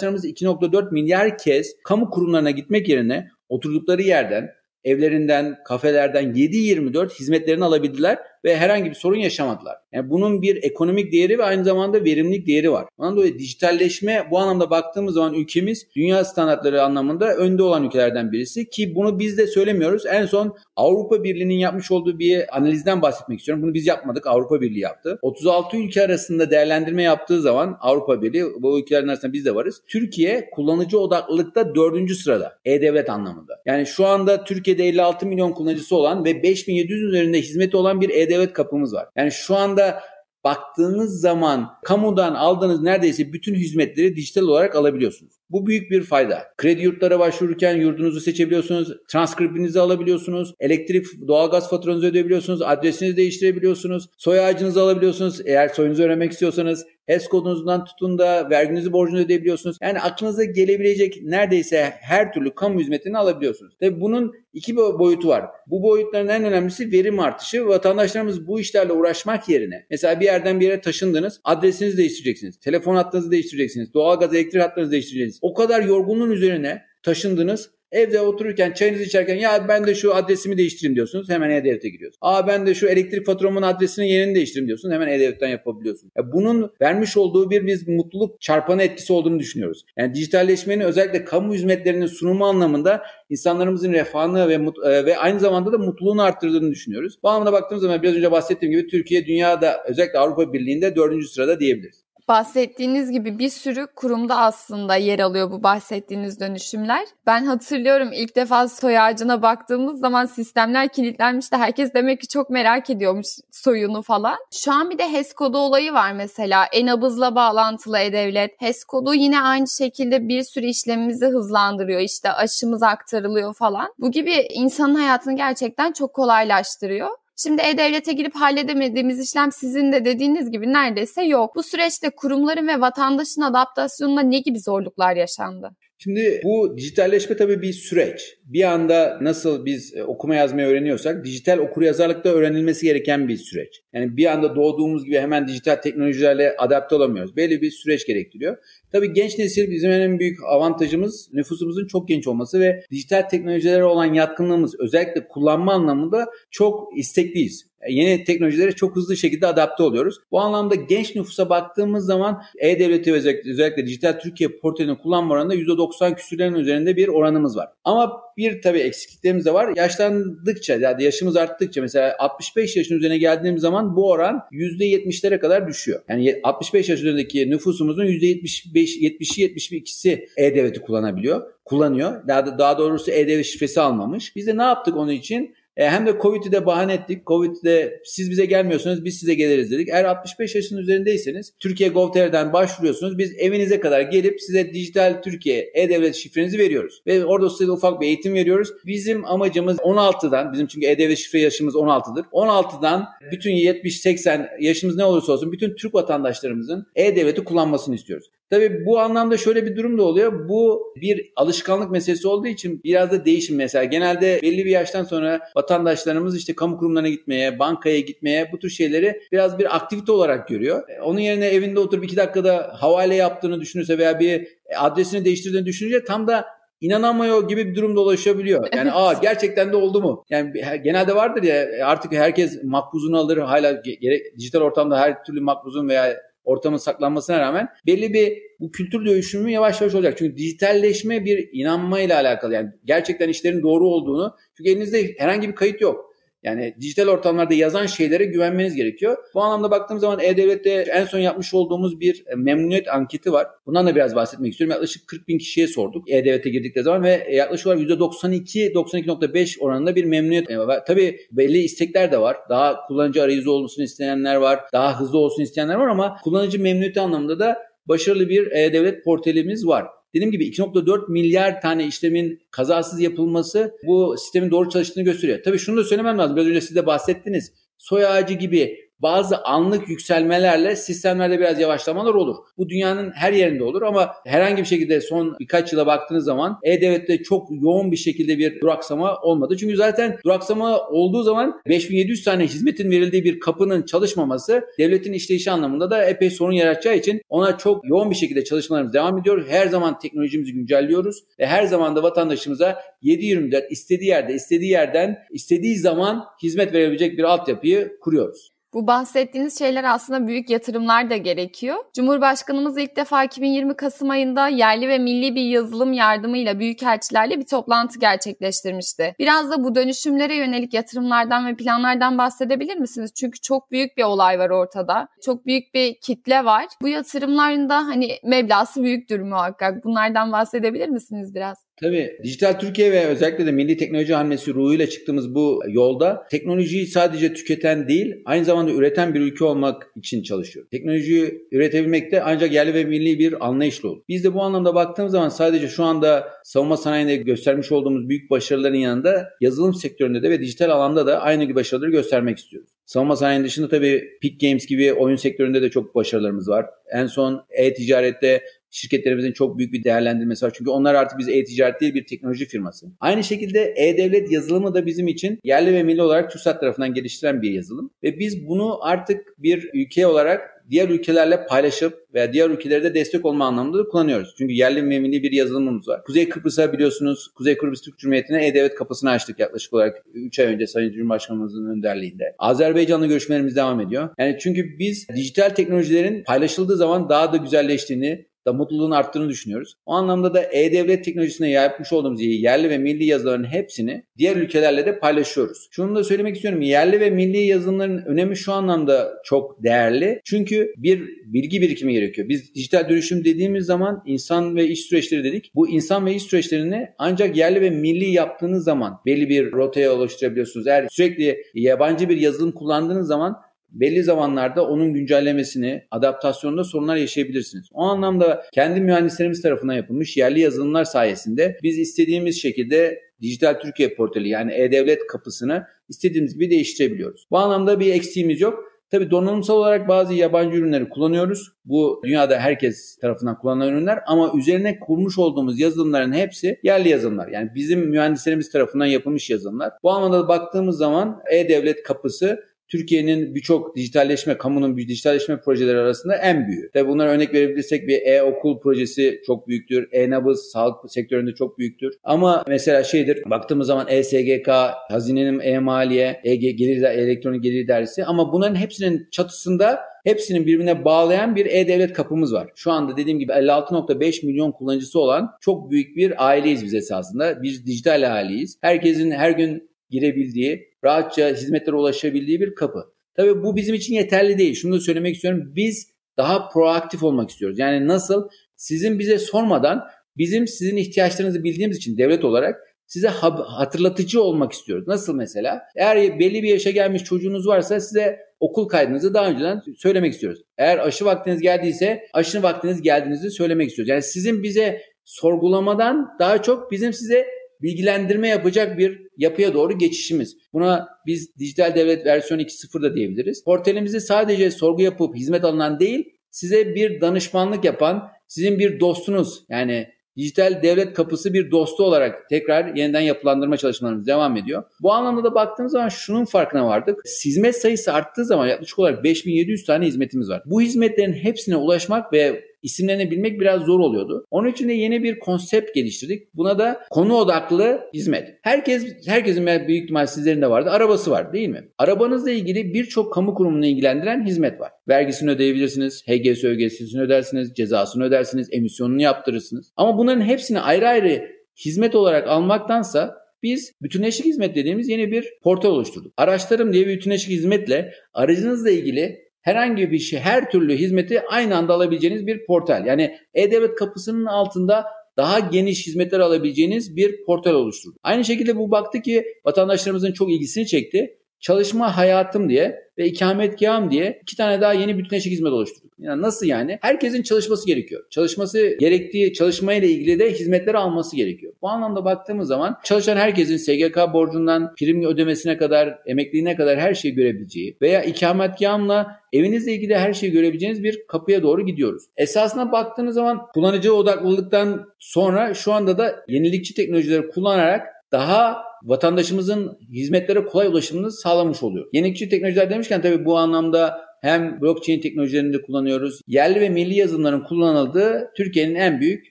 vatandaşlarımız 0.00 0.24
2.4 0.24 0.92
milyar 0.92 1.38
kez 1.38 1.76
kamu 1.84 2.10
kurumlarına 2.10 2.50
gitmek 2.50 2.88
yerine 2.88 3.28
oturdukları 3.48 4.02
yerden 4.02 4.50
evlerinden, 4.84 5.58
kafelerden 5.64 6.24
7-24 6.24 7.20
hizmetlerini 7.20 7.64
alabildiler 7.64 8.18
ve 8.44 8.56
herhangi 8.56 8.90
bir 8.90 8.94
sorun 8.94 9.16
yaşamadılar. 9.16 9.76
Yani 9.92 10.10
bunun 10.10 10.42
bir 10.42 10.62
ekonomik 10.62 11.12
değeri 11.12 11.38
ve 11.38 11.44
aynı 11.44 11.64
zamanda 11.64 12.04
verimlilik 12.04 12.46
değeri 12.46 12.72
var. 12.72 12.86
Ondan 12.98 13.16
dolayı 13.16 13.38
dijitalleşme 13.38 14.26
bu 14.30 14.38
anlamda 14.38 14.70
baktığımız 14.70 15.14
zaman 15.14 15.34
ülkemiz 15.34 15.86
dünya 15.96 16.24
standartları 16.24 16.82
anlamında 16.82 17.34
önde 17.36 17.62
olan 17.62 17.84
ülkelerden 17.84 18.32
birisi 18.32 18.70
ki 18.70 18.94
bunu 18.94 19.18
biz 19.18 19.38
de 19.38 19.46
söylemiyoruz. 19.46 20.06
En 20.06 20.26
son 20.26 20.56
Avrupa 20.76 21.24
Birliği'nin 21.24 21.54
yapmış 21.54 21.90
olduğu 21.90 22.18
bir 22.18 22.56
analizden 22.56 23.02
bahsetmek 23.02 23.38
istiyorum. 23.38 23.62
Bunu 23.62 23.74
biz 23.74 23.86
yapmadık. 23.86 24.26
Avrupa 24.26 24.60
Birliği 24.60 24.80
yaptı. 24.80 25.18
36 25.22 25.76
ülke 25.76 26.04
arasında 26.04 26.50
değerlendirme 26.50 27.02
yaptığı 27.02 27.40
zaman 27.40 27.76
Avrupa 27.80 28.22
Birliği 28.22 28.44
bu 28.58 28.80
ülkelerin 28.80 29.08
arasında 29.08 29.32
biz 29.32 29.44
de 29.44 29.54
varız. 29.54 29.82
Türkiye 29.88 30.50
kullanıcı 30.52 30.98
odaklılıkta 30.98 31.74
4. 31.74 32.10
sırada. 32.10 32.58
E-Devlet 32.64 33.10
anlamında. 33.10 33.60
Yani 33.66 33.86
şu 33.86 34.06
anda 34.06 34.44
Türkiye'de 34.70 34.88
56 34.88 35.26
milyon 35.26 35.52
kullanıcısı 35.52 35.96
olan 35.96 36.24
ve 36.24 36.42
5700 36.42 37.02
üzerinde 37.02 37.38
hizmeti 37.40 37.76
olan 37.76 38.00
bir 38.00 38.10
e-Devlet 38.10 38.52
kapımız 38.52 38.94
var. 38.94 39.08
Yani 39.16 39.32
şu 39.32 39.56
anda 39.56 40.02
baktığınız 40.44 41.20
zaman 41.20 41.68
kamudan 41.84 42.34
aldığınız 42.34 42.82
neredeyse 42.82 43.32
bütün 43.32 43.54
hizmetleri 43.54 44.16
dijital 44.16 44.42
olarak 44.42 44.76
alabiliyorsunuz. 44.76 45.39
Bu 45.50 45.66
büyük 45.66 45.90
bir 45.90 46.02
fayda. 46.02 46.42
Kredi 46.56 46.82
yurtlara 46.82 47.18
başvururken 47.18 47.76
yurdunuzu 47.76 48.20
seçebiliyorsunuz, 48.20 48.88
transkriptinizi 49.08 49.80
alabiliyorsunuz, 49.80 50.54
elektrik, 50.60 51.06
doğalgaz 51.28 51.70
faturanızı 51.70 52.06
ödeyebiliyorsunuz, 52.06 52.62
adresinizi 52.62 53.16
değiştirebiliyorsunuz, 53.16 54.08
soy 54.18 54.40
ağacınızı 54.40 54.82
alabiliyorsunuz 54.82 55.40
eğer 55.44 55.68
soyunuzu 55.68 56.02
öğrenmek 56.02 56.32
istiyorsanız, 56.32 56.86
HES 57.10 57.28
kodunuzdan 57.28 57.84
tutun 57.84 58.18
da 58.18 58.50
verginizi 58.50 58.92
borcunu 58.92 59.20
ödeyebiliyorsunuz. 59.20 59.76
Yani 59.82 60.00
aklınıza 60.00 60.44
gelebilecek 60.44 61.22
neredeyse 61.22 61.92
her 62.00 62.32
türlü 62.32 62.54
kamu 62.54 62.80
hizmetini 62.80 63.18
alabiliyorsunuz. 63.18 63.74
Tabi 63.80 64.00
bunun 64.00 64.32
iki 64.52 64.76
boyutu 64.76 65.28
var. 65.28 65.44
Bu 65.66 65.82
boyutların 65.82 66.28
en 66.28 66.44
önemlisi 66.44 66.92
verim 66.92 67.20
artışı. 67.20 67.66
Vatandaşlarımız 67.66 68.46
bu 68.46 68.60
işlerle 68.60 68.92
uğraşmak 68.92 69.48
yerine 69.48 69.86
mesela 69.90 70.20
bir 70.20 70.24
yerden 70.24 70.60
bir 70.60 70.64
yere 70.64 70.80
taşındınız, 70.80 71.40
adresinizi 71.44 71.96
değiştireceksiniz, 71.96 72.56
telefon 72.56 72.94
hattınızı 72.94 73.30
değiştireceksiniz, 73.30 73.94
doğalgaz 73.94 74.34
elektrik 74.34 74.62
hattınızı 74.62 74.92
değiştireceksiniz. 74.92 75.39
O 75.40 75.54
kadar 75.54 75.82
yorgunluğun 75.82 76.30
üzerine 76.30 76.82
taşındınız 77.02 77.70
Evde 77.92 78.20
otururken 78.20 78.72
çayınızı 78.72 79.02
içerken 79.02 79.36
ya 79.36 79.68
ben 79.68 79.86
de 79.86 79.94
şu 79.94 80.14
adresimi 80.14 80.58
değiştireyim 80.58 80.94
diyorsunuz. 80.96 81.28
Hemen 81.28 81.50
E-Devlet'e 81.50 81.88
giriyorsunuz. 81.88 82.18
Aa 82.20 82.46
ben 82.46 82.66
de 82.66 82.74
şu 82.74 82.86
elektrik 82.86 83.26
faturamın 83.26 83.62
adresini 83.62 84.10
yerini 84.10 84.34
değiştireyim 84.34 84.66
diyorsunuz. 84.66 84.94
Hemen 84.94 85.08
E-Devlet'ten 85.08 85.48
yapabiliyorsunuz. 85.48 86.12
Ya 86.16 86.32
bunun 86.32 86.72
vermiş 86.80 87.16
olduğu 87.16 87.50
bir 87.50 87.66
biz 87.66 87.88
mutluluk 87.88 88.40
çarpanı 88.40 88.82
etkisi 88.82 89.12
olduğunu 89.12 89.38
düşünüyoruz. 89.38 89.84
Yani 89.96 90.14
dijitalleşmenin 90.14 90.84
özellikle 90.84 91.24
kamu 91.24 91.54
hizmetlerinin 91.54 92.06
sunumu 92.06 92.44
anlamında 92.44 93.02
insanlarımızın 93.30 93.92
refahını 93.92 94.48
ve 94.48 94.54
e, 94.84 95.06
ve 95.06 95.16
aynı 95.16 95.40
zamanda 95.40 95.72
da 95.72 95.78
mutluluğunu 95.78 96.22
arttırdığını 96.22 96.70
düşünüyoruz. 96.70 97.18
Bu 97.22 97.28
anlamda 97.28 97.52
baktığımız 97.52 97.82
zaman 97.82 98.02
biraz 98.02 98.14
önce 98.14 98.32
bahsettiğim 98.32 98.72
gibi 98.72 98.86
Türkiye 98.86 99.26
dünyada 99.26 99.84
özellikle 99.88 100.18
Avrupa 100.18 100.52
Birliği'nde 100.52 100.96
dördüncü 100.96 101.28
sırada 101.28 101.60
diyebiliriz 101.60 102.09
bahsettiğiniz 102.30 103.10
gibi 103.10 103.38
bir 103.38 103.48
sürü 103.48 103.86
kurumda 103.96 104.36
aslında 104.36 104.96
yer 104.96 105.18
alıyor 105.18 105.50
bu 105.50 105.62
bahsettiğiniz 105.62 106.40
dönüşümler. 106.40 107.06
Ben 107.26 107.44
hatırlıyorum 107.44 108.10
ilk 108.12 108.36
defa 108.36 108.68
soy 108.68 108.98
ağacına 108.98 109.42
baktığımız 109.42 110.00
zaman 110.00 110.26
sistemler 110.26 110.88
kilitlenmişti. 110.88 111.56
Herkes 111.56 111.94
demek 111.94 112.20
ki 112.20 112.28
çok 112.28 112.50
merak 112.50 112.90
ediyormuş 112.90 113.26
soyunu 113.50 114.02
falan. 114.02 114.36
Şu 114.52 114.72
an 114.72 114.90
bir 114.90 114.98
de 114.98 115.12
HES 115.12 115.32
kodu 115.32 115.58
olayı 115.58 115.92
var 115.92 116.12
mesela. 116.12 116.64
E-nabızla 116.72 117.34
bağlantılı 117.34 117.98
e-devlet. 117.98 118.50
HES 118.58 118.84
kodu 118.84 119.14
yine 119.14 119.40
aynı 119.40 119.68
şekilde 119.68 120.28
bir 120.28 120.42
sürü 120.42 120.66
işlemimizi 120.66 121.26
hızlandırıyor. 121.26 122.00
İşte 122.00 122.32
aşımız 122.32 122.82
aktarılıyor 122.82 123.54
falan. 123.54 123.94
Bu 123.98 124.10
gibi 124.10 124.46
insanın 124.50 124.94
hayatını 124.94 125.36
gerçekten 125.36 125.92
çok 125.92 126.14
kolaylaştırıyor. 126.14 127.19
Şimdi 127.42 127.62
E-Devlet'e 127.62 128.12
girip 128.12 128.36
halledemediğimiz 128.36 129.20
işlem 129.20 129.52
sizin 129.52 129.92
de 129.92 130.04
dediğiniz 130.04 130.50
gibi 130.50 130.72
neredeyse 130.72 131.22
yok. 131.22 131.56
Bu 131.56 131.62
süreçte 131.62 132.10
kurumların 132.10 132.68
ve 132.68 132.80
vatandaşın 132.80 133.42
adaptasyonunda 133.42 134.20
ne 134.20 134.38
gibi 134.38 134.60
zorluklar 134.60 135.16
yaşandı? 135.16 135.70
Şimdi 136.02 136.40
bu 136.44 136.76
dijitalleşme 136.76 137.36
tabii 137.36 137.62
bir 137.62 137.72
süreç. 137.72 138.38
Bir 138.44 138.72
anda 138.72 139.18
nasıl 139.20 139.64
biz 139.64 139.96
e, 139.96 140.04
okuma 140.04 140.34
yazmayı 140.34 140.66
öğreniyorsak 140.66 141.24
dijital 141.24 141.58
okur 141.58 141.82
yazarlıkta 141.82 142.28
öğrenilmesi 142.28 142.86
gereken 142.86 143.28
bir 143.28 143.36
süreç. 143.36 143.82
Yani 143.92 144.16
bir 144.16 144.26
anda 144.26 144.56
doğduğumuz 144.56 145.04
gibi 145.04 145.18
hemen 145.18 145.48
dijital 145.48 145.76
teknolojilerle 145.76 146.54
adapte 146.58 146.94
olamıyoruz. 146.94 147.36
Belli 147.36 147.62
bir 147.62 147.70
süreç 147.70 148.06
gerektiriyor. 148.06 148.56
Tabii 148.92 149.12
genç 149.12 149.38
nesil 149.38 149.70
bizim 149.70 149.90
en 149.90 150.18
büyük 150.18 150.38
avantajımız 150.44 151.28
nüfusumuzun 151.32 151.86
çok 151.86 152.08
genç 152.08 152.26
olması 152.26 152.60
ve 152.60 152.84
dijital 152.90 153.22
teknolojilere 153.22 153.84
olan 153.84 154.14
yatkınlığımız 154.14 154.80
özellikle 154.80 155.28
kullanma 155.28 155.72
anlamında 155.72 156.26
çok 156.50 156.98
istekliyiz. 156.98 157.69
E, 157.80 157.92
yeni 157.92 158.24
teknolojilere 158.24 158.72
çok 158.72 158.96
hızlı 158.96 159.16
şekilde 159.16 159.46
adapte 159.46 159.82
oluyoruz. 159.82 160.16
Bu 160.30 160.40
anlamda 160.40 160.74
genç 160.74 161.16
nüfusa 161.16 161.50
baktığımız 161.50 162.06
zaman 162.06 162.42
E-Devleti 162.58 163.12
özellikle, 163.12 163.50
özellikle 163.50 163.86
Dijital 163.86 164.20
Türkiye 164.20 164.48
portalini 164.48 164.98
kullanma 164.98 165.34
oranında 165.34 165.54
%90 165.54 166.14
küsürlerin 166.14 166.54
üzerinde 166.54 166.96
bir 166.96 167.08
oranımız 167.08 167.56
var. 167.56 167.68
Ama 167.84 168.20
bir 168.36 168.62
tabii 168.62 168.78
eksikliklerimiz 168.78 169.44
de 169.44 169.54
var. 169.54 169.76
Yaşlandıkça 169.76 170.74
yani 170.76 171.04
yaşımız 171.04 171.36
arttıkça 171.36 171.82
mesela 171.82 172.16
65 172.18 172.76
yaşın 172.76 172.96
üzerine 172.96 173.18
geldiğimiz 173.18 173.62
zaman 173.62 173.96
bu 173.96 174.10
oran 174.10 174.40
%70'lere 174.52 175.38
kadar 175.38 175.68
düşüyor. 175.68 176.00
Yani 176.08 176.40
65 176.42 176.88
yaş 176.88 177.00
üzerindeki 177.00 177.50
nüfusumuzun 177.50 178.04
%75 178.04 178.74
70'i 178.74 179.54
72'si 179.54 180.26
E-Devleti 180.36 180.80
kullanabiliyor 180.80 181.42
kullanıyor. 181.70 182.28
Daha, 182.28 182.58
daha 182.58 182.78
doğrusu 182.78 183.10
E-Devlet 183.10 183.46
şifresi 183.46 183.80
almamış. 183.80 184.36
Biz 184.36 184.46
de 184.46 184.56
ne 184.56 184.62
yaptık 184.62 184.96
onun 184.96 185.12
için? 185.12 185.54
E, 185.76 185.88
hem 185.88 186.06
de 186.06 186.18
Covid'i 186.22 186.52
de 186.52 186.66
bahane 186.66 186.92
ettik. 186.92 187.26
Covid'de 187.26 188.00
siz 188.04 188.30
bize 188.30 188.44
gelmiyorsunuz 188.44 189.04
biz 189.04 189.18
size 189.18 189.34
geliriz 189.34 189.70
dedik. 189.70 189.88
Eğer 189.88 190.04
65 190.04 190.54
yaşın 190.54 190.76
üzerindeyseniz 190.76 191.52
Türkiye 191.60 191.88
Gov.tr'den 191.88 192.52
başvuruyorsunuz. 192.52 193.18
Biz 193.18 193.32
evinize 193.38 193.80
kadar 193.80 194.00
gelip 194.00 194.40
size 194.40 194.74
dijital 194.74 195.22
Türkiye 195.22 195.70
e-devlet 195.74 196.14
şifrenizi 196.14 196.58
veriyoruz. 196.58 197.02
Ve 197.06 197.24
orada 197.24 197.50
size 197.50 197.70
ufak 197.70 198.00
bir 198.00 198.06
eğitim 198.06 198.34
veriyoruz. 198.34 198.68
Bizim 198.86 199.24
amacımız 199.24 199.78
16'dan 199.78 200.52
bizim 200.52 200.66
çünkü 200.66 200.86
e-devlet 200.86 201.18
şifre 201.18 201.40
yaşımız 201.40 201.74
16'dır. 201.74 202.24
16'dan 202.24 203.06
bütün 203.32 203.50
70-80 203.50 204.48
yaşımız 204.60 204.96
ne 204.96 205.04
olursa 205.04 205.32
olsun 205.32 205.52
bütün 205.52 205.74
Türk 205.74 205.94
vatandaşlarımızın 205.94 206.86
e-devleti 206.96 207.44
kullanmasını 207.44 207.94
istiyoruz. 207.94 208.30
Tabii 208.50 208.86
bu 208.86 208.98
anlamda 209.00 209.36
şöyle 209.36 209.66
bir 209.66 209.76
durum 209.76 209.98
da 209.98 210.02
oluyor. 210.02 210.48
Bu 210.48 210.92
bir 210.96 211.32
alışkanlık 211.36 211.90
meselesi 211.90 212.28
olduğu 212.28 212.46
için 212.46 212.80
biraz 212.84 213.10
da 213.10 213.24
değişim 213.24 213.56
mesela. 213.56 213.84
Genelde 213.84 214.40
belli 214.42 214.64
bir 214.64 214.70
yaştan 214.70 215.04
sonra 215.04 215.40
vatandaşlarımız 215.56 216.36
işte 216.36 216.54
kamu 216.54 216.78
kurumlarına 216.78 217.08
gitmeye, 217.08 217.58
bankaya 217.58 218.00
gitmeye 218.00 218.52
bu 218.52 218.58
tür 218.58 218.70
şeyleri 218.70 219.20
biraz 219.32 219.58
bir 219.58 219.76
aktivite 219.76 220.12
olarak 220.12 220.48
görüyor. 220.48 220.88
E, 220.88 221.00
onun 221.00 221.20
yerine 221.20 221.46
evinde 221.46 221.80
oturup 221.80 222.04
iki 222.04 222.16
dakikada 222.16 222.72
havale 222.78 223.14
yaptığını 223.14 223.60
düşünürse 223.60 223.98
veya 223.98 224.20
bir 224.20 224.48
adresini 224.78 225.24
değiştirdiğini 225.24 225.66
düşününce 225.66 226.04
tam 226.04 226.26
da 226.26 226.46
inanamıyor 226.80 227.48
gibi 227.48 227.66
bir 227.66 227.74
durumda 227.74 228.00
ulaşabiliyor. 228.00 228.68
Yani 228.72 228.82
evet. 228.82 228.92
aa 228.94 229.12
gerçekten 229.12 229.72
de 229.72 229.76
oldu 229.76 230.02
mu? 230.02 230.24
Yani 230.30 230.52
genelde 230.84 231.14
vardır 231.14 231.42
ya 231.42 231.86
artık 231.86 232.12
herkes 232.12 232.64
makbuzunu 232.64 233.18
alır 233.18 233.38
hala 233.38 233.72
gerek 234.00 234.38
dijital 234.38 234.60
ortamda 234.60 235.00
her 235.00 235.24
türlü 235.24 235.40
makbuzun 235.40 235.88
veya 235.88 236.29
ortamın 236.44 236.76
saklanmasına 236.76 237.40
rağmen 237.40 237.68
belli 237.86 238.12
bir 238.12 238.38
bu 238.60 238.70
kültür 238.70 239.06
dönüşümü 239.06 239.50
yavaş 239.50 239.80
yavaş 239.80 239.94
olacak. 239.94 240.18
Çünkü 240.18 240.36
dijitalleşme 240.36 241.24
bir 241.24 241.48
inanmayla 241.52 242.20
alakalı. 242.20 242.54
Yani 242.54 242.68
gerçekten 242.84 243.28
işlerin 243.28 243.62
doğru 243.62 243.88
olduğunu. 243.88 244.36
Çünkü 244.56 244.70
elinizde 244.70 245.14
herhangi 245.18 245.48
bir 245.48 245.54
kayıt 245.54 245.80
yok. 245.80 246.09
Yani 246.42 246.74
dijital 246.80 247.08
ortamlarda 247.08 247.54
yazan 247.54 247.86
şeylere 247.86 248.24
güvenmeniz 248.24 248.74
gerekiyor. 248.74 249.16
Bu 249.34 249.42
anlamda 249.42 249.70
baktığım 249.70 249.98
zaman 249.98 250.20
E-Devlet'te 250.20 250.70
en 250.70 251.04
son 251.04 251.18
yapmış 251.18 251.54
olduğumuz 251.54 252.00
bir 252.00 252.24
e, 252.26 252.34
memnuniyet 252.34 252.88
anketi 252.88 253.32
var. 253.32 253.46
Bundan 253.66 253.86
da 253.86 253.94
biraz 253.94 254.14
bahsetmek 254.14 254.52
istiyorum. 254.52 254.72
Yaklaşık 254.72 255.08
40 255.08 255.28
bin 255.28 255.38
kişiye 255.38 255.66
sorduk 255.66 256.10
E-Devlet'e 256.10 256.50
girdikleri 256.50 256.84
zaman 256.84 257.02
ve 257.02 257.28
yaklaşık 257.32 257.66
olarak 257.66 257.80
%92, 257.82 258.72
92.5 258.72 259.60
oranında 259.60 259.94
bir 259.96 260.04
memnuniyet 260.04 260.50
var. 260.50 260.84
Tabii 260.86 261.20
belli 261.32 261.58
istekler 261.58 262.12
de 262.12 262.20
var. 262.20 262.36
Daha 262.48 262.80
kullanıcı 262.80 263.22
arayüzü 263.22 263.48
olsun 263.50 263.82
isteyenler 263.82 264.36
var. 264.36 264.60
Daha 264.72 265.00
hızlı 265.00 265.18
olsun 265.18 265.42
isteyenler 265.42 265.74
var 265.74 265.88
ama 265.88 266.16
kullanıcı 266.24 266.62
memnuniyeti 266.62 267.00
anlamında 267.00 267.38
da 267.38 267.58
başarılı 267.86 268.28
bir 268.28 268.52
E-Devlet 268.52 269.04
portalimiz 269.04 269.66
var. 269.66 269.86
Dediğim 270.14 270.32
gibi 270.32 270.48
2.4 270.48 271.10
milyar 271.12 271.60
tane 271.60 271.86
işlemin 271.86 272.40
kazasız 272.50 273.00
yapılması 273.00 273.74
bu 273.86 274.14
sistemin 274.18 274.50
doğru 274.50 274.70
çalıştığını 274.70 275.04
gösteriyor. 275.04 275.40
Tabii 275.44 275.58
şunu 275.58 275.76
da 275.76 275.84
söylemem 275.84 276.18
lazım. 276.18 276.36
Biraz 276.36 276.48
önce 276.48 276.60
siz 276.60 276.76
de 276.76 276.86
bahsettiniz. 276.86 277.52
Soy 277.78 278.06
ağacı 278.06 278.34
gibi 278.34 278.89
bazı 279.02 279.38
anlık 279.38 279.88
yükselmelerle 279.88 280.76
sistemlerde 280.76 281.38
biraz 281.38 281.60
yavaşlamalar 281.60 282.14
olur. 282.14 282.36
Bu 282.58 282.68
dünyanın 282.68 283.10
her 283.10 283.32
yerinde 283.32 283.64
olur 283.64 283.82
ama 283.82 284.12
herhangi 284.26 284.62
bir 284.62 284.66
şekilde 284.66 285.00
son 285.00 285.36
birkaç 285.40 285.72
yıla 285.72 285.86
baktığınız 285.86 286.24
zaman 286.24 286.58
E-Devlet'te 286.62 287.22
çok 287.22 287.48
yoğun 287.50 287.92
bir 287.92 287.96
şekilde 287.96 288.38
bir 288.38 288.60
duraksama 288.60 289.16
olmadı. 289.16 289.56
Çünkü 289.56 289.76
zaten 289.76 290.18
duraksama 290.24 290.88
olduğu 290.88 291.22
zaman 291.22 291.60
5700 291.68 292.24
tane 292.24 292.44
hizmetin 292.44 292.90
verildiği 292.90 293.24
bir 293.24 293.40
kapının 293.40 293.82
çalışmaması 293.82 294.64
devletin 294.78 295.12
işleyişi 295.12 295.50
anlamında 295.50 295.90
da 295.90 296.04
epey 296.04 296.30
sorun 296.30 296.52
yaratacağı 296.52 296.96
için 296.96 297.22
ona 297.28 297.58
çok 297.58 297.88
yoğun 297.88 298.10
bir 298.10 298.16
şekilde 298.16 298.44
çalışmalarımız 298.44 298.94
devam 298.94 299.18
ediyor. 299.18 299.46
Her 299.48 299.66
zaman 299.66 299.98
teknolojimizi 299.98 300.52
güncelliyoruz 300.52 301.24
ve 301.38 301.46
her 301.46 301.66
zaman 301.66 301.96
da 301.96 302.02
vatandaşımıza 302.02 302.78
7-24 303.02 303.68
istediği 303.70 304.08
yerde, 304.08 304.34
istediği 304.34 304.70
yerden, 304.70 305.18
istediği 305.30 305.76
zaman 305.76 306.24
hizmet 306.42 306.72
verebilecek 306.72 307.18
bir 307.18 307.24
altyapıyı 307.24 307.98
kuruyoruz. 308.00 308.59
Bu 308.74 308.86
bahsettiğiniz 308.86 309.58
şeyler 309.58 309.84
aslında 309.84 310.26
büyük 310.26 310.50
yatırımlar 310.50 311.10
da 311.10 311.16
gerekiyor. 311.16 311.76
Cumhurbaşkanımız 311.96 312.78
ilk 312.78 312.96
defa 312.96 313.24
2020 313.24 313.76
Kasım 313.76 314.10
ayında 314.10 314.48
yerli 314.48 314.88
ve 314.88 314.98
milli 314.98 315.34
bir 315.34 315.42
yazılım 315.42 315.92
yardımıyla 315.92 316.58
büyükelçilerle 316.58 317.38
bir 317.38 317.46
toplantı 317.46 317.98
gerçekleştirmişti. 317.98 319.14
Biraz 319.18 319.50
da 319.50 319.64
bu 319.64 319.74
dönüşümlere 319.74 320.36
yönelik 320.36 320.74
yatırımlardan 320.74 321.46
ve 321.46 321.54
planlardan 321.56 322.18
bahsedebilir 322.18 322.76
misiniz? 322.76 323.12
Çünkü 323.20 323.40
çok 323.40 323.70
büyük 323.70 323.96
bir 323.96 324.02
olay 324.02 324.38
var 324.38 324.50
ortada. 324.50 325.08
Çok 325.24 325.46
büyük 325.46 325.74
bir 325.74 325.96
kitle 326.02 326.44
var. 326.44 326.66
Bu 326.82 326.88
yatırımların 326.88 327.68
da 327.68 327.76
hani 327.76 328.18
meblası 328.24 328.82
büyüktür 328.82 329.20
muhakkak. 329.20 329.84
Bunlardan 329.84 330.32
bahsedebilir 330.32 330.88
misiniz 330.88 331.34
biraz? 331.34 331.69
Tabii 331.80 332.16
dijital 332.22 332.58
Türkiye 332.58 332.92
ve 332.92 333.06
özellikle 333.06 333.46
de 333.46 333.52
milli 333.52 333.76
teknoloji 333.76 334.14
hamlesi 334.14 334.54
ruhuyla 334.54 334.86
çıktığımız 334.86 335.34
bu 335.34 335.62
yolda 335.68 336.26
teknolojiyi 336.30 336.86
sadece 336.86 337.34
tüketen 337.34 337.88
değil 337.88 338.14
aynı 338.24 338.44
zamanda 338.44 338.70
üreten 338.70 339.14
bir 339.14 339.20
ülke 339.20 339.44
olmak 339.44 339.92
için 339.96 340.22
çalışıyor. 340.22 340.66
Teknolojiyi 340.70 341.46
üretebilmekte 341.52 342.22
ancak 342.22 342.52
yerli 342.52 342.74
ve 342.74 342.84
milli 342.84 343.18
bir 343.18 343.46
anlayışla 343.46 343.88
olur. 343.88 344.02
Biz 344.08 344.24
de 344.24 344.34
bu 344.34 344.42
anlamda 344.42 344.74
baktığımız 344.74 345.12
zaman 345.12 345.28
sadece 345.28 345.68
şu 345.68 345.84
anda 345.84 346.28
savunma 346.44 346.76
sanayinde 346.76 347.16
göstermiş 347.16 347.72
olduğumuz 347.72 348.08
büyük 348.08 348.30
başarıların 348.30 348.76
yanında 348.76 349.28
yazılım 349.40 349.74
sektöründe 349.74 350.22
de 350.22 350.30
ve 350.30 350.40
dijital 350.40 350.70
alanda 350.70 351.06
da 351.06 351.20
aynı 351.20 351.44
gibi 351.44 351.54
başarıları 351.54 351.90
göstermek 351.90 352.38
istiyoruz. 352.38 352.70
Savunma 352.86 353.16
sanayinin 353.16 353.44
dışında 353.44 353.68
tabii 353.68 354.04
Peak 354.22 354.40
Games 354.40 354.66
gibi 354.66 354.92
oyun 354.92 355.16
sektöründe 355.16 355.62
de 355.62 355.70
çok 355.70 355.94
başarılarımız 355.94 356.48
var. 356.48 356.66
En 356.92 357.06
son 357.06 357.44
e-ticarette 357.50 358.42
şirketlerimizin 358.70 359.32
çok 359.32 359.58
büyük 359.58 359.72
bir 359.72 359.84
değerlendirmesi 359.84 360.46
var. 360.46 360.52
Çünkü 360.54 360.70
onlar 360.70 360.94
artık 360.94 361.18
biz 361.18 361.28
e-ticaret 361.28 361.80
değil 361.80 361.94
bir 361.94 362.06
teknoloji 362.06 362.46
firması. 362.46 362.86
Aynı 363.00 363.24
şekilde 363.24 363.74
e-devlet 363.76 364.32
yazılımı 364.32 364.74
da 364.74 364.86
bizim 364.86 365.08
için 365.08 365.38
yerli 365.44 365.74
ve 365.74 365.82
milli 365.82 366.02
olarak 366.02 366.30
TÜRSAT 366.30 366.60
tarafından 366.60 366.94
geliştiren 366.94 367.42
bir 367.42 367.50
yazılım. 367.50 367.90
Ve 368.02 368.18
biz 368.18 368.46
bunu 368.46 368.84
artık 368.84 369.34
bir 369.38 369.70
ülke 369.74 370.06
olarak 370.06 370.60
diğer 370.70 370.88
ülkelerle 370.88 371.46
paylaşıp 371.46 371.94
veya 372.14 372.32
diğer 372.32 372.50
ülkelere 372.50 372.84
de 372.84 372.94
destek 372.94 373.24
olma 373.24 373.46
anlamında 373.46 373.78
da 373.78 373.88
kullanıyoruz. 373.88 374.34
Çünkü 374.38 374.52
yerli 374.54 374.90
ve 374.90 375.00
milli 375.00 375.22
bir 375.22 375.32
yazılımımız 375.32 375.88
var. 375.88 376.04
Kuzey 376.04 376.28
Kıbrıs'a 376.28 376.72
biliyorsunuz 376.72 377.28
Kuzey 377.34 377.56
Kıbrıs 377.56 377.82
Türk 377.82 377.98
Cumhuriyeti'ne 377.98 378.46
e-devlet 378.46 378.74
kapısını 378.74 379.10
açtık 379.10 379.38
yaklaşık 379.38 379.74
olarak 379.74 380.04
3 380.14 380.38
ay 380.38 380.46
önce 380.46 380.66
Sayın 380.66 380.92
Cumhurbaşkanımızın 380.92 381.66
önderliğinde. 381.66 382.34
Azerbaycan'la 382.38 383.06
görüşmelerimiz 383.06 383.56
devam 383.56 383.80
ediyor. 383.80 384.08
Yani 384.18 384.36
çünkü 384.40 384.78
biz 384.78 385.08
dijital 385.08 385.48
teknolojilerin 385.48 386.24
paylaşıldığı 386.24 386.76
zaman 386.76 387.08
daha 387.08 387.32
da 387.32 387.36
güzelleştiğini, 387.36 388.29
da 388.46 388.52
mutluluğun 388.52 388.90
arttığını 388.90 389.28
düşünüyoruz. 389.28 389.74
O 389.86 389.92
anlamda 389.92 390.34
da 390.34 390.42
e-devlet 390.52 391.04
teknolojisine 391.04 391.50
yapmış 391.50 391.92
olduğumuz 391.92 392.20
yerli 392.22 392.70
ve 392.70 392.78
milli 392.78 393.04
yazılımların 393.04 393.44
hepsini 393.44 394.04
diğer 394.18 394.36
ülkelerle 394.36 394.86
de 394.86 394.98
paylaşıyoruz. 394.98 395.68
Şunu 395.70 395.96
da 395.96 396.04
söylemek 396.04 396.36
istiyorum. 396.36 396.60
Yerli 396.60 397.00
ve 397.00 397.10
milli 397.10 397.38
yazılımların 397.38 398.04
önemi 398.06 398.36
şu 398.36 398.52
anlamda 398.52 399.12
çok 399.24 399.62
değerli. 399.62 400.20
Çünkü 400.24 400.74
bir 400.76 401.02
bilgi 401.24 401.62
birikimi 401.62 401.92
gerekiyor. 401.92 402.28
Biz 402.28 402.54
dijital 402.54 402.88
dönüşüm 402.88 403.24
dediğimiz 403.24 403.66
zaman 403.66 404.02
insan 404.06 404.56
ve 404.56 404.68
iş 404.68 404.80
süreçleri 404.80 405.24
dedik. 405.24 405.52
Bu 405.54 405.68
insan 405.68 406.06
ve 406.06 406.14
iş 406.14 406.22
süreçlerini 406.22 406.88
ancak 406.98 407.36
yerli 407.36 407.60
ve 407.60 407.70
milli 407.70 408.10
yaptığınız 408.10 408.64
zaman 408.64 409.00
belli 409.06 409.28
bir 409.28 409.52
rotaya 409.52 409.92
oluşturabiliyorsunuz. 409.92 410.66
Eğer 410.66 410.86
sürekli 410.90 411.42
yabancı 411.54 412.08
bir 412.08 412.16
yazılım 412.16 412.52
kullandığınız 412.52 413.06
zaman 413.06 413.36
belli 413.72 414.02
zamanlarda 414.02 414.66
onun 414.66 414.94
güncellemesini, 414.94 415.84
adaptasyonunda 415.90 416.64
sorunlar 416.64 416.96
yaşayabilirsiniz. 416.96 417.66
O 417.72 417.82
anlamda 417.82 418.42
kendi 418.52 418.80
mühendislerimiz 418.80 419.42
tarafından 419.42 419.74
yapılmış 419.74 420.16
yerli 420.16 420.40
yazılımlar 420.40 420.84
sayesinde 420.84 421.58
biz 421.62 421.78
istediğimiz 421.78 422.42
şekilde 422.42 423.00
Dijital 423.22 423.60
Türkiye 423.60 423.94
portali 423.94 424.28
yani 424.28 424.54
E-Devlet 424.54 425.06
kapısını 425.06 425.64
istediğimiz 425.88 426.34
gibi 426.34 426.50
değiştirebiliyoruz. 426.50 427.26
Bu 427.30 427.38
anlamda 427.38 427.80
bir 427.80 427.94
eksiğimiz 427.94 428.40
yok. 428.40 428.70
Tabi 428.90 429.10
donanımsal 429.10 429.56
olarak 429.56 429.88
bazı 429.88 430.14
yabancı 430.14 430.58
ürünleri 430.58 430.88
kullanıyoruz. 430.88 431.52
Bu 431.64 432.00
dünyada 432.04 432.38
herkes 432.38 432.96
tarafından 432.96 433.38
kullanılan 433.38 433.68
ürünler 433.68 433.98
ama 434.06 434.32
üzerine 434.38 434.78
kurmuş 434.80 435.18
olduğumuz 435.18 435.60
yazılımların 435.60 436.12
hepsi 436.12 436.60
yerli 436.62 436.88
yazılımlar. 436.88 437.28
Yani 437.28 437.50
bizim 437.54 437.90
mühendislerimiz 437.90 438.52
tarafından 438.52 438.86
yapılmış 438.86 439.30
yazılımlar. 439.30 439.72
Bu 439.82 439.90
anlamda 439.90 440.28
baktığımız 440.28 440.76
zaman 440.76 441.20
E-Devlet 441.32 441.82
kapısı 441.82 442.40
Türkiye'nin 442.70 443.34
birçok 443.34 443.76
dijitalleşme, 443.76 444.38
kamunun 444.38 444.76
dijitalleşme 444.76 445.40
projeleri 445.40 445.78
arasında 445.78 446.16
en 446.16 446.46
büyüğü. 446.46 446.70
Tabi 446.70 446.88
bunlara 446.88 447.10
örnek 447.10 447.34
verebilirsek 447.34 447.88
bir 447.88 448.02
e-okul 448.06 448.60
projesi 448.60 449.20
çok 449.26 449.48
büyüktür. 449.48 449.88
E-nabız 449.92 450.50
sağlık 450.52 450.92
sektöründe 450.92 451.34
çok 451.34 451.58
büyüktür. 451.58 451.94
Ama 452.04 452.44
mesela 452.48 452.84
şeydir 452.84 453.22
baktığımız 453.30 453.66
zaman 453.66 453.86
e-SGK, 453.88 454.48
hazinenin 454.88 455.40
e-maliye, 455.40 456.20
e 456.24 456.36
gelir, 456.36 456.82
elektronik 456.82 457.42
gelir 457.42 457.68
dersi 457.68 458.04
ama 458.04 458.32
bunların 458.32 458.54
hepsinin 458.54 459.08
çatısında 459.10 459.80
hepsinin 460.04 460.46
birbirine 460.46 460.84
bağlayan 460.84 461.36
bir 461.36 461.46
e-devlet 461.46 461.92
kapımız 461.92 462.34
var. 462.34 462.50
Şu 462.54 462.72
anda 462.72 462.96
dediğim 462.96 463.18
gibi 463.18 463.32
56.5 463.32 464.26
milyon 464.26 464.52
kullanıcısı 464.52 465.00
olan 465.00 465.30
çok 465.40 465.70
büyük 465.70 465.96
bir 465.96 466.26
aileyiz 466.28 466.64
biz 466.64 466.74
esasında. 466.74 467.42
Biz 467.42 467.66
dijital 467.66 468.14
aileyiz. 468.14 468.58
Herkesin 468.60 469.10
her 469.10 469.30
gün 469.30 469.69
girebildiği, 469.90 470.68
rahatça 470.84 471.28
hizmetlere 471.28 471.76
ulaşabildiği 471.76 472.40
bir 472.40 472.54
kapı. 472.54 472.84
Tabii 473.14 473.42
bu 473.42 473.56
bizim 473.56 473.74
için 473.74 473.94
yeterli 473.94 474.38
değil. 474.38 474.54
Şunu 474.54 474.74
da 474.74 474.80
söylemek 474.80 475.14
istiyorum. 475.14 475.52
Biz 475.56 475.90
daha 476.16 476.48
proaktif 476.48 477.02
olmak 477.02 477.30
istiyoruz. 477.30 477.58
Yani 477.58 477.88
nasıl 477.88 478.28
sizin 478.56 478.98
bize 478.98 479.18
sormadan 479.18 479.84
bizim 480.16 480.46
sizin 480.46 480.76
ihtiyaçlarınızı 480.76 481.44
bildiğimiz 481.44 481.76
için 481.76 481.98
devlet 481.98 482.24
olarak 482.24 482.60
size 482.86 483.08
hatırlatıcı 483.08 484.22
olmak 484.22 484.52
istiyoruz. 484.52 484.88
Nasıl 484.88 485.14
mesela? 485.14 485.62
Eğer 485.76 486.18
belli 486.18 486.42
bir 486.42 486.48
yaşa 486.48 486.70
gelmiş 486.70 487.04
çocuğunuz 487.04 487.46
varsa 487.46 487.80
size 487.80 488.18
okul 488.40 488.68
kaydınızı 488.68 489.14
daha 489.14 489.30
önceden 489.30 489.62
söylemek 489.76 490.12
istiyoruz. 490.12 490.40
Eğer 490.58 490.78
aşı 490.78 491.04
vaktiniz 491.04 491.40
geldiyse 491.40 492.02
aşı 492.12 492.42
vaktiniz 492.42 492.82
geldiğinizi 492.82 493.30
söylemek 493.30 493.68
istiyoruz. 493.68 493.88
Yani 493.88 494.02
sizin 494.02 494.42
bize 494.42 494.82
sorgulamadan 495.04 496.08
daha 496.18 496.42
çok 496.42 496.72
bizim 496.72 496.92
size 496.92 497.26
bilgilendirme 497.62 498.28
yapacak 498.28 498.78
bir 498.78 499.02
yapıya 499.16 499.54
doğru 499.54 499.78
geçişimiz. 499.78 500.36
Buna 500.52 500.88
biz 501.06 501.36
dijital 501.38 501.74
devlet 501.74 502.06
versiyon 502.06 502.40
2.0 502.40 502.82
da 502.82 502.96
diyebiliriz. 502.96 503.44
Portalimizi 503.44 504.00
sadece 504.00 504.50
sorgu 504.50 504.82
yapıp 504.82 505.16
hizmet 505.16 505.44
alınan 505.44 505.80
değil, 505.80 506.12
size 506.30 506.74
bir 506.74 507.00
danışmanlık 507.00 507.64
yapan, 507.64 508.08
sizin 508.28 508.58
bir 508.58 508.80
dostunuz 508.80 509.44
yani 509.48 509.88
dijital 510.16 510.62
devlet 510.62 510.94
kapısı 510.94 511.34
bir 511.34 511.50
dostu 511.50 511.84
olarak 511.84 512.28
tekrar 512.28 512.74
yeniden 512.74 513.00
yapılandırma 513.00 513.56
çalışmalarımız 513.56 514.06
devam 514.06 514.36
ediyor. 514.36 514.64
Bu 514.82 514.92
anlamda 514.92 515.24
da 515.24 515.34
baktığımız 515.34 515.72
zaman 515.72 515.88
şunun 515.88 516.24
farkına 516.24 516.66
vardık. 516.66 517.00
Hizmet 517.24 517.56
sayısı 517.56 517.92
arttığı 517.92 518.24
zaman 518.24 518.46
yaklaşık 518.46 518.78
olarak 518.78 519.04
5700 519.04 519.66
tane 519.66 519.86
hizmetimiz 519.86 520.28
var. 520.28 520.42
Bu 520.46 520.60
hizmetlerin 520.60 521.12
hepsine 521.12 521.56
ulaşmak 521.56 522.12
ve 522.12 522.44
isimlerini 522.62 523.10
bilmek 523.10 523.40
biraz 523.40 523.62
zor 523.62 523.80
oluyordu. 523.80 524.24
Onun 524.30 524.48
için 524.48 524.68
de 524.68 524.72
yeni 524.72 525.02
bir 525.02 525.18
konsept 525.18 525.74
geliştirdik. 525.74 526.34
Buna 526.34 526.58
da 526.58 526.80
konu 526.90 527.14
odaklı 527.14 527.80
hizmet. 527.94 528.28
Herkes 528.42 529.06
herkesin 529.06 529.46
büyük 529.46 529.84
ihtimal 529.84 530.06
sizlerin 530.06 530.42
de 530.42 530.50
vardı. 530.50 530.70
Arabası 530.70 531.10
var 531.10 531.32
değil 531.32 531.48
mi? 531.48 531.68
Arabanızla 531.78 532.30
ilgili 532.30 532.74
birçok 532.74 533.12
kamu 533.12 533.34
kurumunu 533.34 533.66
ilgilendiren 533.66 534.26
hizmet 534.26 534.60
var. 534.60 534.72
Vergisini 534.88 535.30
ödeyebilirsiniz, 535.30 536.02
HGS 536.06 536.44
ögesini 536.44 537.00
ödersiniz, 537.00 537.54
cezasını 537.54 538.04
ödersiniz, 538.04 538.48
emisyonunu 538.52 539.02
yaptırırsınız. 539.02 539.72
Ama 539.76 539.98
bunların 539.98 540.22
hepsini 540.22 540.60
ayrı 540.60 540.88
ayrı 540.88 541.30
hizmet 541.64 541.94
olarak 541.94 542.28
almaktansa 542.28 543.20
biz 543.42 543.72
bütünleşik 543.82 544.26
hizmet 544.26 544.54
dediğimiz 544.54 544.88
yeni 544.88 545.12
bir 545.12 545.28
portal 545.42 545.70
oluşturduk. 545.70 546.12
Araçlarım 546.16 546.72
diye 546.72 546.86
bir 546.86 546.92
bütünleşik 546.92 547.30
hizmetle 547.30 547.92
aracınızla 548.14 548.70
ilgili 548.70 549.29
herhangi 549.42 549.90
bir 549.90 549.98
şey, 549.98 550.18
her 550.18 550.50
türlü 550.50 550.76
hizmeti 550.76 551.22
aynı 551.28 551.56
anda 551.56 551.74
alabileceğiniz 551.74 552.26
bir 552.26 552.46
portal. 552.46 552.86
Yani 552.86 553.16
E-Devlet 553.34 553.74
kapısının 553.74 554.26
altında 554.26 554.84
daha 555.16 555.38
geniş 555.38 555.86
hizmetler 555.86 556.20
alabileceğiniz 556.20 556.96
bir 556.96 557.24
portal 557.24 557.54
oluşturduk. 557.54 557.98
Aynı 558.02 558.24
şekilde 558.24 558.56
bu 558.56 558.70
baktı 558.70 559.02
ki 559.02 559.24
vatandaşlarımızın 559.44 560.12
çok 560.12 560.30
ilgisini 560.30 560.66
çekti. 560.66 561.16
Çalışma 561.40 561.96
hayatım 561.96 562.48
diye 562.48 562.78
ve 563.00 563.06
ikametgahım 563.06 563.90
diye 563.90 564.18
iki 564.22 564.36
tane 564.36 564.60
daha 564.60 564.72
yeni 564.72 564.98
bütünleşik 564.98 565.32
hizmet 565.32 565.52
oluşturduk. 565.52 565.90
Yani 565.98 566.22
nasıl 566.22 566.46
yani? 566.46 566.78
Herkesin 566.80 567.22
çalışması 567.22 567.66
gerekiyor. 567.66 568.04
Çalışması 568.10 568.76
gerektiği 568.80 569.32
çalışmayla 569.32 569.88
ilgili 569.88 570.18
de 570.18 570.32
hizmetleri 570.32 570.78
alması 570.78 571.16
gerekiyor. 571.16 571.52
Bu 571.62 571.68
anlamda 571.68 572.04
baktığımız 572.04 572.48
zaman 572.48 572.76
çalışan 572.84 573.16
herkesin 573.16 573.56
SGK 573.56 574.12
borcundan 574.12 574.74
prim 574.74 575.04
ödemesine 575.04 575.56
kadar, 575.56 575.98
emekliliğine 576.06 576.56
kadar 576.56 576.78
her 576.78 576.94
şeyi 576.94 577.14
görebileceği 577.14 577.76
veya 577.82 578.02
ikametgahımla 578.02 579.20
evinizle 579.32 579.72
ilgili 579.72 579.96
her 579.96 580.12
şeyi 580.12 580.32
görebileceğiniz 580.32 580.82
bir 580.82 581.06
kapıya 581.08 581.42
doğru 581.42 581.66
gidiyoruz. 581.66 582.02
Esasına 582.16 582.72
baktığınız 582.72 583.14
zaman 583.14 583.46
kullanıcı 583.54 583.94
odaklılıktan 583.94 584.86
sonra 584.98 585.54
şu 585.54 585.72
anda 585.72 585.98
da 585.98 586.24
yenilikçi 586.28 586.74
teknolojileri 586.74 587.28
kullanarak 587.28 587.86
daha 588.12 588.69
vatandaşımızın 588.82 589.78
hizmetlere 589.92 590.44
kolay 590.44 590.66
ulaşımını 590.66 591.12
sağlamış 591.12 591.62
oluyor. 591.62 591.86
Yenilikçi 591.92 592.28
teknolojiler 592.28 592.70
demişken 592.70 593.02
tabii 593.02 593.24
bu 593.24 593.38
anlamda 593.38 594.00
hem 594.22 594.60
blockchain 594.60 595.00
teknolojilerini 595.00 595.52
de 595.52 595.62
kullanıyoruz. 595.62 596.20
Yerli 596.26 596.60
ve 596.60 596.68
milli 596.68 596.94
yazılımların 596.94 597.44
kullanıldığı 597.44 598.30
Türkiye'nin 598.36 598.74
en 598.74 599.00
büyük 599.00 599.26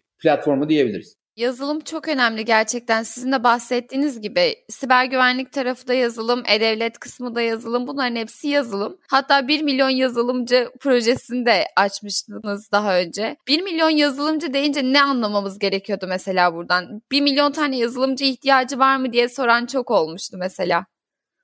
platformu 0.20 0.70
diyebiliriz. 0.70 1.19
Yazılım 1.40 1.80
çok 1.80 2.08
önemli 2.08 2.46
gerçekten. 2.46 3.04
Sizin 3.04 3.32
de 3.32 3.44
bahsettiğiniz 3.44 4.22
gibi 4.22 4.56
siber 4.70 5.06
güvenlik 5.06 5.52
tarafı 5.52 5.88
da 5.88 5.94
yazılım, 5.94 6.44
e-devlet 6.48 7.00
kısmı 7.00 7.36
da 7.36 7.42
yazılım. 7.42 7.88
Bunların 7.88 8.16
hepsi 8.16 8.48
yazılım. 8.48 8.98
Hatta 9.10 9.48
1 9.48 9.62
milyon 9.62 9.90
yazılımcı 9.90 10.70
projesini 10.80 11.46
de 11.46 11.66
açmıştınız 11.76 12.72
daha 12.72 13.00
önce. 13.00 13.38
1 13.48 13.62
milyon 13.62 13.90
yazılımcı 13.90 14.54
deyince 14.54 14.84
ne 14.84 15.02
anlamamız 15.02 15.60
gerekiyordu 15.60 16.06
mesela 16.10 16.54
buradan? 16.54 17.02
1 17.12 17.22
milyon 17.22 17.52
tane 17.52 17.78
yazılımcı 17.78 18.26
ihtiyacı 18.26 18.80
var 18.80 18.98
mı 18.98 19.14
diye 19.14 19.30
soran 19.30 19.66
çok 19.66 19.92
olmuştu 19.92 20.38
mesela. 20.40 20.86